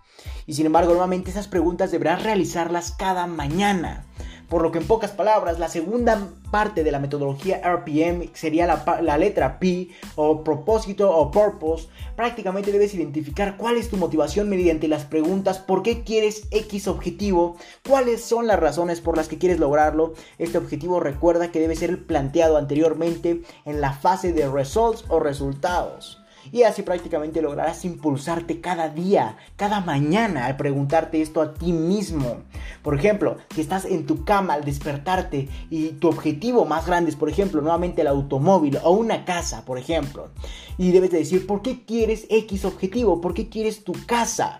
Y 0.46 0.54
sin 0.54 0.66
embargo, 0.66 0.92
nuevamente 0.92 1.30
esas 1.30 1.48
preguntas 1.48 1.90
deberás 1.90 2.22
realizarlas 2.22 2.92
cada 2.92 3.26
mañana. 3.26 4.06
Por 4.48 4.62
lo 4.62 4.72
que 4.72 4.78
en 4.78 4.86
pocas 4.86 5.10
palabras, 5.10 5.58
la 5.58 5.68
segunda 5.68 6.28
parte 6.50 6.82
de 6.82 6.90
la 6.90 6.98
metodología 6.98 7.60
RPM 7.62 8.30
sería 8.32 8.66
la, 8.66 9.18
letra 9.18 9.58
P 9.58 9.88
o 10.16 10.42
propósito 10.42 11.14
o 11.14 11.30
purpose. 11.30 11.88
Prácticamente 12.16 12.72
debes 12.72 12.94
identificar 12.94 13.58
cuál 13.58 13.76
es 13.76 13.90
tu 13.90 13.98
motivación 13.98 14.48
mediante 14.48 14.88
las 14.88 15.04
preguntas 15.04 15.58
por 15.58 15.82
qué 15.82 16.02
quieres 16.02 16.48
X 16.50 16.88
objetivo, 16.88 17.56
cuáles 17.86 18.24
son 18.24 18.46
las 18.46 18.58
razones 18.58 19.02
por 19.02 19.18
las 19.18 19.28
que 19.28 19.38
quieres 19.38 19.58
lograrlo. 19.58 20.14
Este 20.38 20.56
objetivo 20.56 20.98
recuerda 20.98 21.52
que 21.52 21.60
debe 21.60 21.76
ser 21.76 22.06
planteado 22.06 22.56
anteriormente 22.56 23.42
en 23.66 23.80
la 23.82 23.92
fase 23.92 24.32
de 24.32 24.48
results 24.48 25.04
o 25.08 25.20
resultados 25.20 26.18
y 26.52 26.62
así 26.62 26.82
prácticamente 26.82 27.42
lograrás 27.42 27.84
impulsarte 27.84 28.60
cada 28.60 28.88
día, 28.88 29.36
cada 29.56 29.80
mañana 29.80 30.46
al 30.46 30.56
preguntarte 30.56 31.20
esto 31.20 31.40
a 31.40 31.54
ti 31.54 31.72
mismo. 31.72 32.42
Por 32.82 32.94
ejemplo, 32.94 33.36
si 33.54 33.60
estás 33.60 33.84
en 33.84 34.06
tu 34.06 34.24
cama 34.24 34.54
al 34.54 34.64
despertarte 34.64 35.48
y 35.70 35.88
tu 35.90 36.08
objetivo 36.08 36.64
más 36.64 36.86
grande 36.86 37.10
es, 37.10 37.16
por 37.16 37.28
ejemplo, 37.28 37.60
nuevamente 37.60 38.00
el 38.00 38.06
automóvil 38.06 38.78
o 38.82 38.92
una 38.92 39.24
casa, 39.24 39.64
por 39.64 39.78
ejemplo, 39.78 40.28
y 40.76 40.92
debes 40.92 41.10
de 41.10 41.18
decir, 41.18 41.46
¿por 41.46 41.62
qué 41.62 41.84
quieres 41.84 42.26
X 42.30 42.64
objetivo? 42.64 43.20
¿Por 43.20 43.34
qué 43.34 43.48
quieres 43.48 43.84
tu 43.84 43.92
casa? 44.06 44.58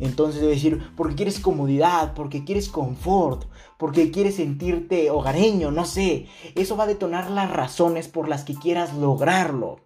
Entonces 0.00 0.40
debes 0.40 0.62
decir, 0.62 0.92
porque 0.96 1.16
quieres 1.16 1.40
comodidad, 1.40 2.14
porque 2.14 2.44
quieres 2.44 2.68
confort, 2.68 3.44
porque 3.78 4.10
quieres 4.10 4.36
sentirte 4.36 5.10
hogareño, 5.10 5.70
no 5.70 5.84
sé. 5.84 6.26
Eso 6.54 6.76
va 6.76 6.84
a 6.84 6.88
detonar 6.88 7.30
las 7.30 7.50
razones 7.50 8.08
por 8.08 8.28
las 8.28 8.44
que 8.44 8.54
quieras 8.54 8.94
lograrlo 8.94 9.80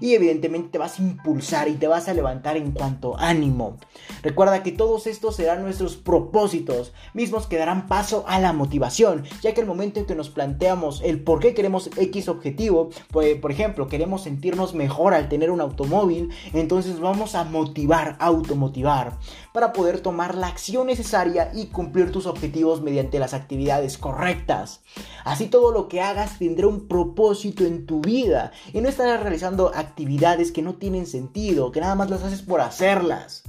y 0.00 0.14
evidentemente 0.14 0.70
te 0.70 0.78
vas 0.78 0.98
a 0.98 1.02
impulsar 1.02 1.68
y 1.68 1.74
te 1.74 1.86
vas 1.86 2.08
a 2.08 2.14
levantar 2.14 2.56
en 2.56 2.72
cuanto 2.72 3.18
ánimo. 3.18 3.76
Recuerda 4.22 4.62
que 4.62 4.72
todos 4.72 5.06
estos 5.06 5.36
serán 5.36 5.62
nuestros 5.62 5.96
propósitos, 5.96 6.92
mismos 7.14 7.46
que 7.46 7.56
darán 7.56 7.86
paso 7.86 8.24
a 8.26 8.40
la 8.40 8.52
motivación, 8.52 9.24
ya 9.42 9.54
que 9.54 9.60
el 9.60 9.66
momento 9.66 10.00
en 10.00 10.06
que 10.06 10.14
nos 10.14 10.30
planteamos 10.30 11.00
el 11.02 11.22
por 11.22 11.40
qué 11.40 11.54
queremos 11.54 11.90
X 11.96 12.28
objetivo, 12.28 12.90
pues, 13.10 13.36
por 13.36 13.50
ejemplo, 13.50 13.88
queremos 13.88 14.22
sentirnos 14.22 14.74
mejor 14.74 15.14
al 15.14 15.28
tener 15.28 15.50
un 15.50 15.60
automóvil, 15.60 16.30
entonces 16.52 17.00
vamos 17.00 17.34
a 17.34 17.44
motivar, 17.44 18.16
automotivar, 18.20 19.18
para 19.52 19.72
poder 19.72 20.00
tomar 20.00 20.34
la 20.34 20.48
acción 20.48 20.86
necesaria 20.86 21.50
y 21.54 21.66
cumplir 21.66 22.12
tus 22.12 22.26
objetivos 22.26 22.82
mediante 22.82 23.18
las 23.18 23.34
actividades 23.34 23.98
correctas. 23.98 24.80
Así 25.24 25.46
todo 25.46 25.72
lo 25.72 25.88
que 25.88 26.00
hagas 26.00 26.38
tendrá 26.38 26.66
un 26.66 26.88
propósito 26.88 27.64
en 27.64 27.86
tu 27.86 28.00
vida 28.00 28.52
y 28.72 28.80
no 28.80 28.88
estarás 28.88 29.22
realizando 29.22 29.67
actividades 29.74 30.52
que 30.52 30.62
no 30.62 30.74
tienen 30.74 31.06
sentido, 31.06 31.72
que 31.72 31.80
nada 31.80 31.94
más 31.94 32.10
las 32.10 32.22
haces 32.22 32.42
por 32.42 32.60
hacerlas. 32.60 33.44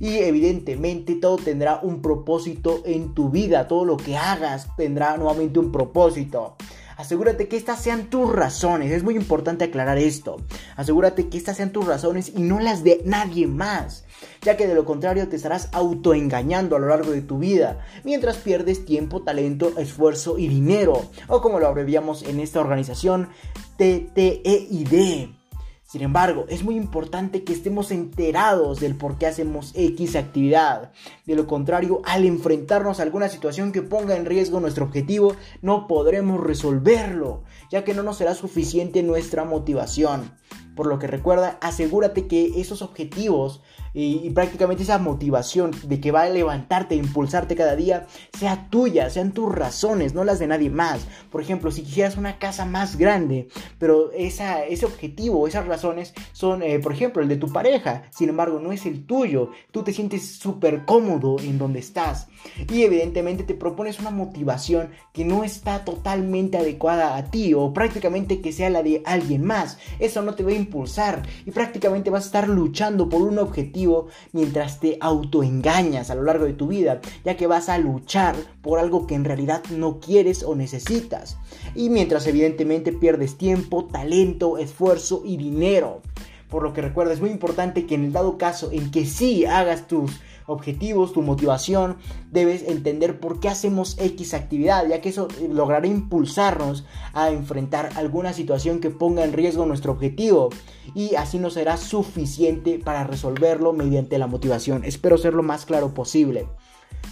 Y 0.00 0.18
evidentemente 0.18 1.14
todo 1.14 1.36
tendrá 1.36 1.80
un 1.82 2.02
propósito 2.02 2.82
en 2.84 3.14
tu 3.14 3.30
vida, 3.30 3.66
todo 3.66 3.84
lo 3.84 3.96
que 3.96 4.16
hagas 4.16 4.68
tendrá 4.76 5.16
nuevamente 5.16 5.58
un 5.58 5.72
propósito. 5.72 6.56
Asegúrate 6.96 7.46
que 7.46 7.58
estas 7.58 7.82
sean 7.82 8.08
tus 8.08 8.32
razones, 8.32 8.90
es 8.90 9.02
muy 9.02 9.16
importante 9.16 9.64
aclarar 9.64 9.98
esto. 9.98 10.38
Asegúrate 10.76 11.28
que 11.28 11.36
estas 11.36 11.58
sean 11.58 11.70
tus 11.70 11.86
razones 11.86 12.32
y 12.34 12.40
no 12.40 12.58
las 12.58 12.84
de 12.84 13.02
nadie 13.04 13.46
más, 13.46 14.04
ya 14.40 14.56
que 14.56 14.66
de 14.66 14.74
lo 14.74 14.86
contrario 14.86 15.28
te 15.28 15.36
estarás 15.36 15.68
autoengañando 15.72 16.74
a 16.74 16.78
lo 16.78 16.88
largo 16.88 17.10
de 17.10 17.20
tu 17.20 17.38
vida, 17.38 17.84
mientras 18.02 18.38
pierdes 18.38 18.86
tiempo, 18.86 19.20
talento, 19.20 19.76
esfuerzo 19.78 20.38
y 20.38 20.48
dinero, 20.48 21.02
o 21.28 21.42
como 21.42 21.60
lo 21.60 21.66
abreviamos 21.66 22.22
en 22.22 22.40
esta 22.40 22.60
organización, 22.60 23.28
TTEID. 23.76 25.36
Sin 25.86 26.02
embargo, 26.02 26.46
es 26.48 26.64
muy 26.64 26.74
importante 26.74 27.44
que 27.44 27.52
estemos 27.52 27.92
enterados 27.92 28.80
del 28.80 28.96
por 28.96 29.18
qué 29.18 29.26
hacemos 29.26 29.70
X 29.74 30.16
actividad. 30.16 30.90
De 31.26 31.36
lo 31.36 31.46
contrario, 31.46 32.02
al 32.04 32.24
enfrentarnos 32.24 32.98
a 32.98 33.04
alguna 33.04 33.28
situación 33.28 33.70
que 33.70 33.82
ponga 33.82 34.16
en 34.16 34.26
riesgo 34.26 34.58
nuestro 34.58 34.84
objetivo, 34.84 35.36
no 35.62 35.86
podremos 35.86 36.40
resolverlo, 36.40 37.44
ya 37.70 37.84
que 37.84 37.94
no 37.94 38.02
nos 38.02 38.16
será 38.16 38.34
suficiente 38.34 39.04
nuestra 39.04 39.44
motivación. 39.44 40.32
Por 40.74 40.86
lo 40.86 40.98
que 40.98 41.06
recuerda, 41.06 41.58
asegúrate 41.60 42.26
que 42.26 42.60
esos 42.60 42.82
objetivos 42.82 43.62
y, 43.98 44.28
prácticamente 44.30 44.82
esa 44.82 44.98
motivación 44.98 45.70
de 45.84 46.00
que 46.00 46.12
va 46.12 46.22
a 46.22 46.28
levantarte 46.28 46.94
impulsarte 46.94 47.56
cada 47.56 47.76
día 47.76 48.06
sea 48.38 48.68
tuya, 48.68 49.08
sean 49.08 49.32
tus 49.32 49.50
razones, 49.50 50.12
no 50.12 50.22
las 50.22 50.38
de 50.38 50.46
nadie 50.46 50.68
más. 50.68 51.06
Por 51.30 51.40
ejemplo, 51.40 51.70
si 51.70 51.82
quisieras 51.82 52.18
una 52.18 52.38
casa 52.38 52.66
más 52.66 52.98
grande, 52.98 53.48
pero 53.78 54.12
esa, 54.12 54.64
ese 54.64 54.84
objetivo, 54.84 55.48
esas 55.48 55.66
razones 55.66 56.12
son, 56.32 56.62
eh, 56.62 56.78
por 56.78 56.92
ejemplo, 56.92 57.22
el 57.22 57.28
de 57.28 57.36
tu 57.36 57.50
pareja, 57.50 58.02
sin 58.10 58.28
embargo, 58.28 58.60
no 58.60 58.70
es 58.70 58.84
el 58.84 59.06
tuyo, 59.06 59.50
tú 59.70 59.82
te 59.82 59.94
sientes 59.94 60.36
súper 60.36 60.84
cómodo 60.84 61.36
en 61.40 61.56
donde 61.56 61.78
estás 61.78 62.28
y 62.70 62.82
evidentemente 62.82 63.44
te 63.44 63.54
propones 63.54 64.00
una 64.00 64.10
motivación 64.10 64.90
que 65.12 65.24
no 65.24 65.44
está 65.44 65.84
totalmente 65.84 66.58
adecuada 66.58 67.16
a 67.16 67.30
ti 67.30 67.54
o 67.54 67.72
prácticamente 67.72 68.40
que 68.40 68.52
sea 68.52 68.70
la 68.70 68.82
de 68.82 69.02
alguien 69.04 69.44
más. 69.44 69.78
Eso 69.98 70.22
no 70.22 70.34
te 70.34 70.42
va 70.42 70.50
a 70.50 70.54
impulsar 70.54 71.22
y 71.44 71.50
prácticamente 71.50 72.10
vas 72.10 72.24
a 72.24 72.26
estar 72.26 72.48
luchando 72.48 73.08
por 73.08 73.22
un 73.22 73.38
objetivo 73.38 74.08
mientras 74.32 74.80
te 74.80 74.98
autoengañas 75.00 76.10
a 76.10 76.14
lo 76.14 76.22
largo 76.22 76.44
de 76.44 76.52
tu 76.52 76.68
vida, 76.68 77.00
ya 77.24 77.36
que 77.36 77.46
vas 77.46 77.68
a 77.68 77.78
luchar 77.78 78.36
por 78.62 78.78
algo 78.78 79.06
que 79.06 79.14
en 79.14 79.24
realidad 79.24 79.62
no 79.70 80.00
quieres 80.00 80.42
o 80.42 80.54
necesitas. 80.54 81.38
Y 81.74 81.90
mientras 81.90 82.26
evidentemente 82.26 82.92
pierdes 82.92 83.36
tiempo, 83.36 83.84
talento, 83.84 84.58
esfuerzo 84.58 85.22
y 85.24 85.36
dinero. 85.36 86.02
Por 86.48 86.62
lo 86.62 86.72
que 86.72 86.82
recuerda, 86.82 87.12
es 87.12 87.20
muy 87.20 87.30
importante 87.30 87.86
que 87.86 87.96
en 87.96 88.04
el 88.04 88.12
dado 88.12 88.38
caso 88.38 88.70
en 88.70 88.90
que 88.90 89.04
sí 89.04 89.44
hagas 89.44 89.88
tus 89.88 90.20
objetivos, 90.46 91.12
tu 91.12 91.22
motivación, 91.22 91.96
debes 92.30 92.62
entender 92.62 93.20
por 93.20 93.40
qué 93.40 93.48
hacemos 93.48 93.96
X 93.98 94.34
actividad, 94.34 94.86
ya 94.86 95.00
que 95.00 95.10
eso 95.10 95.28
logrará 95.50 95.86
impulsarnos 95.86 96.84
a 97.12 97.30
enfrentar 97.30 97.90
alguna 97.96 98.32
situación 98.32 98.80
que 98.80 98.90
ponga 98.90 99.24
en 99.24 99.32
riesgo 99.32 99.66
nuestro 99.66 99.92
objetivo 99.92 100.50
y 100.94 101.14
así 101.16 101.38
nos 101.38 101.54
será 101.54 101.76
suficiente 101.76 102.78
para 102.78 103.04
resolverlo 103.04 103.72
mediante 103.72 104.18
la 104.18 104.26
motivación. 104.26 104.84
Espero 104.84 105.18
ser 105.18 105.34
lo 105.34 105.42
más 105.42 105.66
claro 105.66 105.94
posible. 105.94 106.46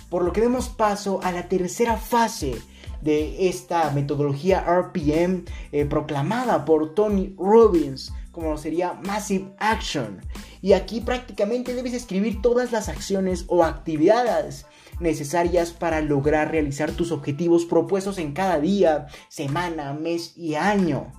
Por 0.08 0.24
lo 0.24 0.32
que 0.32 0.40
demos 0.40 0.68
paso 0.68 1.20
a 1.22 1.32
la 1.32 1.48
tercera 1.48 1.96
fase 1.96 2.54
de 3.02 3.48
esta 3.48 3.90
metodología 3.90 4.64
RPM 4.66 5.44
eh, 5.72 5.84
proclamada 5.84 6.64
por 6.64 6.94
Tony 6.94 7.34
Robbins, 7.38 8.12
como 8.34 8.58
sería 8.58 8.92
Massive 9.06 9.54
Action. 9.58 10.20
Y 10.60 10.74
aquí 10.74 11.00
prácticamente 11.00 11.72
debes 11.72 11.94
escribir 11.94 12.42
todas 12.42 12.72
las 12.72 12.90
acciones 12.90 13.44
o 13.48 13.64
actividades 13.64 14.66
necesarias 15.00 15.70
para 15.70 16.00
lograr 16.00 16.50
realizar 16.50 16.92
tus 16.92 17.12
objetivos 17.12 17.64
propuestos 17.64 18.18
en 18.18 18.32
cada 18.32 18.60
día, 18.60 19.06
semana, 19.28 19.94
mes 19.94 20.36
y 20.36 20.56
año 20.56 21.12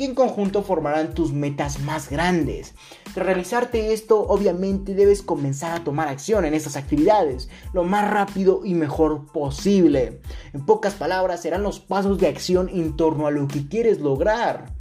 que 0.00 0.06
en 0.06 0.14
conjunto 0.14 0.62
formarán 0.62 1.12
tus 1.12 1.30
metas 1.34 1.78
más 1.80 2.08
grandes. 2.08 2.74
Tras 3.12 3.26
realizarte 3.26 3.92
esto, 3.92 4.26
obviamente 4.28 4.94
debes 4.94 5.20
comenzar 5.20 5.78
a 5.78 5.84
tomar 5.84 6.08
acción 6.08 6.46
en 6.46 6.54
estas 6.54 6.76
actividades 6.76 7.50
lo 7.74 7.84
más 7.84 8.10
rápido 8.10 8.62
y 8.64 8.72
mejor 8.72 9.30
posible. 9.30 10.22
En 10.54 10.64
pocas 10.64 10.94
palabras, 10.94 11.42
serán 11.42 11.62
los 11.62 11.80
pasos 11.80 12.16
de 12.16 12.28
acción 12.28 12.70
en 12.70 12.96
torno 12.96 13.26
a 13.26 13.30
lo 13.30 13.46
que 13.46 13.68
quieres 13.68 14.00
lograr. 14.00 14.72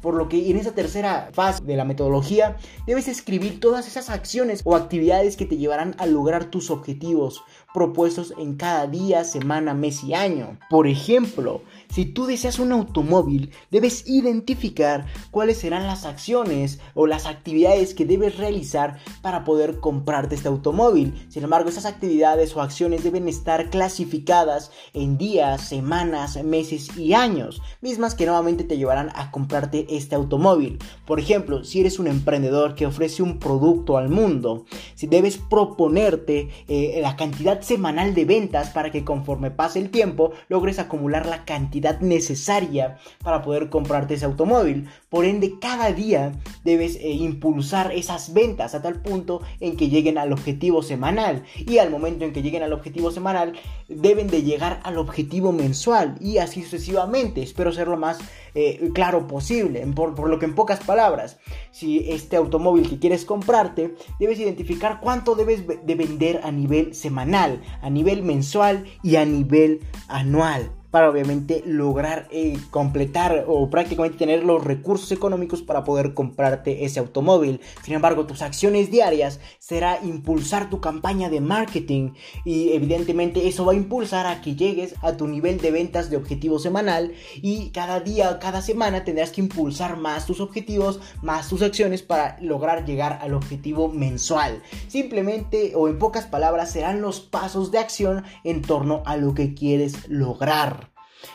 Por 0.00 0.14
lo 0.14 0.28
que 0.28 0.50
en 0.50 0.56
esa 0.56 0.72
tercera 0.72 1.30
fase 1.32 1.62
de 1.64 1.76
la 1.76 1.84
metodología 1.84 2.56
debes 2.86 3.08
escribir 3.08 3.60
todas 3.60 3.86
esas 3.86 4.10
acciones 4.10 4.62
o 4.64 4.76
actividades 4.76 5.36
que 5.36 5.46
te 5.46 5.56
llevarán 5.56 5.94
a 5.98 6.06
lograr 6.06 6.46
tus 6.46 6.70
objetivos 6.70 7.42
propuestos 7.72 8.34
en 8.38 8.56
cada 8.56 8.86
día, 8.86 9.24
semana, 9.24 9.74
mes 9.74 10.02
y 10.04 10.14
año. 10.14 10.58
Por 10.68 10.86
ejemplo, 10.86 11.62
si 11.90 12.04
tú 12.04 12.26
deseas 12.26 12.58
un 12.58 12.72
automóvil, 12.72 13.50
debes 13.70 14.08
identificar 14.08 15.06
cuáles 15.30 15.58
serán 15.58 15.86
las 15.86 16.04
acciones 16.04 16.78
o 16.94 17.06
las 17.06 17.26
actividades 17.26 17.94
que 17.94 18.06
debes 18.06 18.36
realizar 18.36 18.98
para 19.22 19.44
poder 19.44 19.80
comprarte 19.80 20.36
este 20.36 20.48
automóvil. 20.48 21.26
Sin 21.28 21.42
embargo, 21.42 21.68
esas 21.68 21.86
actividades 21.86 22.54
o 22.54 22.62
acciones 22.62 23.02
deben 23.02 23.26
estar 23.26 23.70
clasificadas 23.70 24.70
en 24.94 25.18
días, 25.18 25.68
semanas, 25.68 26.42
meses 26.44 26.96
y 26.96 27.14
años, 27.14 27.60
mismas 27.80 28.14
que 28.14 28.26
nuevamente 28.26 28.64
te 28.64 28.78
llevarán 28.78 29.10
a 29.14 29.32
comprarte 29.32 29.86
este 29.90 30.14
automóvil. 30.14 30.78
Por 31.06 31.18
ejemplo, 31.18 31.64
si 31.64 31.80
eres 31.80 31.98
un 31.98 32.06
emprendedor 32.06 32.76
que 32.76 32.86
ofrece 32.86 33.22
un 33.22 33.38
producto 33.38 33.96
al 33.96 34.08
mundo, 34.08 34.64
si 34.94 35.08
debes 35.08 35.38
proponerte 35.38 36.50
eh, 36.68 37.00
la 37.02 37.16
cantidad 37.16 37.60
semanal 37.62 38.14
de 38.14 38.24
ventas 38.24 38.70
para 38.70 38.92
que 38.92 39.04
conforme 39.04 39.50
pase 39.50 39.80
el 39.80 39.90
tiempo 39.90 40.30
logres 40.48 40.78
acumular 40.78 41.26
la 41.26 41.44
cantidad 41.44 41.79
necesaria 42.00 42.98
para 43.22 43.42
poder 43.42 43.68
comprarte 43.68 44.14
ese 44.14 44.24
automóvil. 44.24 44.88
Por 45.08 45.24
ende, 45.24 45.58
cada 45.60 45.92
día 45.92 46.32
debes 46.64 46.96
eh, 46.96 47.10
impulsar 47.10 47.92
esas 47.92 48.32
ventas 48.32 48.74
a 48.74 48.82
tal 48.82 49.02
punto 49.02 49.42
en 49.60 49.76
que 49.76 49.88
lleguen 49.88 50.18
al 50.18 50.32
objetivo 50.32 50.82
semanal. 50.82 51.42
Y 51.56 51.78
al 51.78 51.90
momento 51.90 52.24
en 52.24 52.32
que 52.32 52.42
lleguen 52.42 52.62
al 52.62 52.72
objetivo 52.72 53.10
semanal, 53.10 53.54
deben 53.88 54.28
de 54.28 54.42
llegar 54.42 54.80
al 54.84 54.98
objetivo 54.98 55.52
mensual 55.52 56.16
y 56.20 56.38
así 56.38 56.62
sucesivamente. 56.62 57.42
Espero 57.42 57.72
ser 57.72 57.88
lo 57.88 57.96
más 57.96 58.18
eh, 58.54 58.90
claro 58.94 59.26
posible. 59.26 59.86
Por, 59.94 60.14
por, 60.14 60.28
lo 60.28 60.38
que 60.38 60.46
en 60.46 60.54
pocas 60.54 60.80
palabras, 60.80 61.38
si 61.70 62.10
este 62.10 62.36
automóvil 62.36 62.88
que 62.88 62.98
quieres 62.98 63.24
comprarte, 63.24 63.94
debes 64.18 64.38
identificar 64.38 65.00
cuánto 65.00 65.34
debes 65.34 65.66
de 65.66 65.94
vender 65.94 66.40
a 66.44 66.50
nivel 66.50 66.94
semanal, 66.94 67.62
a 67.82 67.90
nivel 67.90 68.22
mensual 68.22 68.84
y 69.02 69.16
a 69.16 69.24
nivel 69.24 69.80
anual 70.08 70.72
para 70.90 71.10
obviamente 71.10 71.62
lograr 71.66 72.28
eh, 72.30 72.58
completar 72.70 73.44
o 73.46 73.70
prácticamente 73.70 74.18
tener 74.18 74.44
los 74.44 74.64
recursos 74.64 75.12
económicos 75.12 75.62
para 75.62 75.84
poder 75.84 76.14
comprarte 76.14 76.84
ese 76.84 77.00
automóvil. 77.00 77.60
Sin 77.82 77.94
embargo, 77.94 78.26
tus 78.26 78.42
acciones 78.42 78.90
diarias 78.90 79.40
será 79.58 80.00
impulsar 80.02 80.70
tu 80.70 80.80
campaña 80.80 81.30
de 81.30 81.40
marketing 81.40 82.12
y 82.44 82.72
evidentemente 82.72 83.48
eso 83.48 83.64
va 83.64 83.72
a 83.72 83.76
impulsar 83.76 84.26
a 84.26 84.40
que 84.40 84.56
llegues 84.56 84.94
a 85.02 85.16
tu 85.16 85.26
nivel 85.26 85.58
de 85.58 85.70
ventas 85.70 86.10
de 86.10 86.16
objetivo 86.16 86.58
semanal 86.58 87.12
y 87.36 87.70
cada 87.70 88.00
día, 88.00 88.38
cada 88.38 88.62
semana 88.62 89.04
tendrás 89.04 89.30
que 89.30 89.40
impulsar 89.40 89.96
más 89.96 90.26
tus 90.26 90.40
objetivos, 90.40 91.00
más 91.22 91.48
tus 91.48 91.62
acciones 91.62 92.02
para 92.02 92.38
lograr 92.40 92.84
llegar 92.84 93.18
al 93.22 93.34
objetivo 93.34 93.88
mensual. 93.88 94.62
Simplemente 94.88 95.72
o 95.74 95.88
en 95.88 95.98
pocas 95.98 96.26
palabras 96.26 96.72
serán 96.72 97.00
los 97.00 97.20
pasos 97.20 97.70
de 97.70 97.78
acción 97.78 98.24
en 98.44 98.62
torno 98.62 99.02
a 99.06 99.16
lo 99.16 99.34
que 99.34 99.54
quieres 99.54 100.08
lograr. 100.08 100.79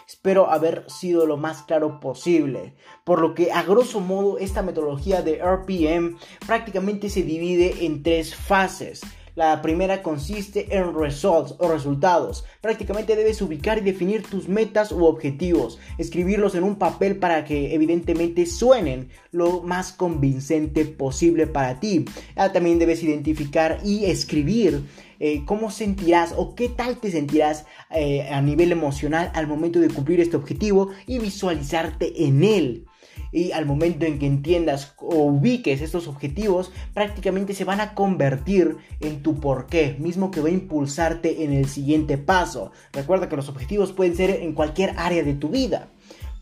Espero 0.08 0.50
haber 0.50 0.86
sido 0.90 1.26
lo 1.26 1.38
más 1.38 1.64
claro 1.64 2.00
posible, 2.00 2.76
por 3.04 3.20
lo 3.20 3.34
que 3.34 3.52
a 3.52 3.64
grosso 3.64 4.00
modo 4.00 4.38
esta 4.38 4.62
metodología 4.62 5.22
de 5.22 5.42
RPM 5.44 6.18
prácticamente 6.46 7.10
se 7.10 7.24
divide 7.24 7.86
en 7.86 8.04
tres 8.04 8.36
fases. 8.36 9.02
La 9.36 9.62
primera 9.62 10.02
consiste 10.02 10.78
en 10.78 10.98
results 10.98 11.56
o 11.60 11.68
resultados. 11.68 12.46
Prácticamente 12.62 13.18
debes 13.18 13.42
ubicar 13.42 13.78
y 13.78 13.82
definir 13.82 14.24
tus 14.24 14.48
metas 14.48 14.94
u 14.94 15.04
objetivos, 15.04 15.78
escribirlos 15.98 16.56
en 16.56 16.64
un 16.64 16.78
papel 16.78 17.18
para 17.18 17.44
que 17.44 17.76
evidentemente 17.76 18.46
suenen 18.46 19.10
lo 19.32 19.62
más 19.62 19.92
convincente 19.92 20.86
posible 20.86 21.48
para 21.48 21.82
ti. 21.82 22.06
Ah, 22.38 22.54
también 22.54 22.80
debes 22.80 23.04
identificar 23.04 23.80
y 23.84 24.06
escribir 24.06 24.84
eh, 25.20 25.44
cómo 25.46 25.72
sentirás 25.72 26.34
o 26.36 26.56
qué 26.56 26.70
tal 26.70 26.98
te 26.98 27.12
sentirás 27.12 27.66
eh, 27.90 28.28
a 28.30 28.42
nivel 28.42 28.72
emocional 28.72 29.32
al 29.34 29.48
momento 29.48 29.80
de 29.80 29.90
cumplir 29.90 30.20
este 30.20 30.38
objetivo 30.38 30.90
y 31.08 31.20
visualizarte 31.20 32.26
en 32.26 32.44
él. 32.44 32.86
Y 33.32 33.52
al 33.52 33.66
momento 33.66 34.06
en 34.06 34.20
que 34.20 34.28
entiendas 34.28 34.94
o 34.98 35.26
ubiques 35.26 35.82
estos 35.82 36.08
objetivos, 36.08 36.72
prácticamente 36.94 37.54
se 37.54 37.66
van 37.66 37.82
a 37.82 37.94
convertir 37.94 38.78
en 39.00 39.24
tu 39.24 39.40
porqué, 39.40 39.96
mismo 40.00 40.32
que 40.32 40.42
va 40.42 40.50
a 40.50 40.54
impulsarte 40.54 41.44
en 41.44 41.54
el 41.54 41.68
siguiente 41.68 42.18
paso. 42.18 42.72
Recuerda 42.94 43.30
que 43.30 43.36
los 43.36 43.50
objetivos 43.50 43.94
pueden 43.94 44.16
ser 44.16 44.30
en 44.30 44.54
cualquier 44.54 44.94
área 44.98 45.24
de 45.24 45.34
tu 45.34 45.50
vida. 45.50 45.90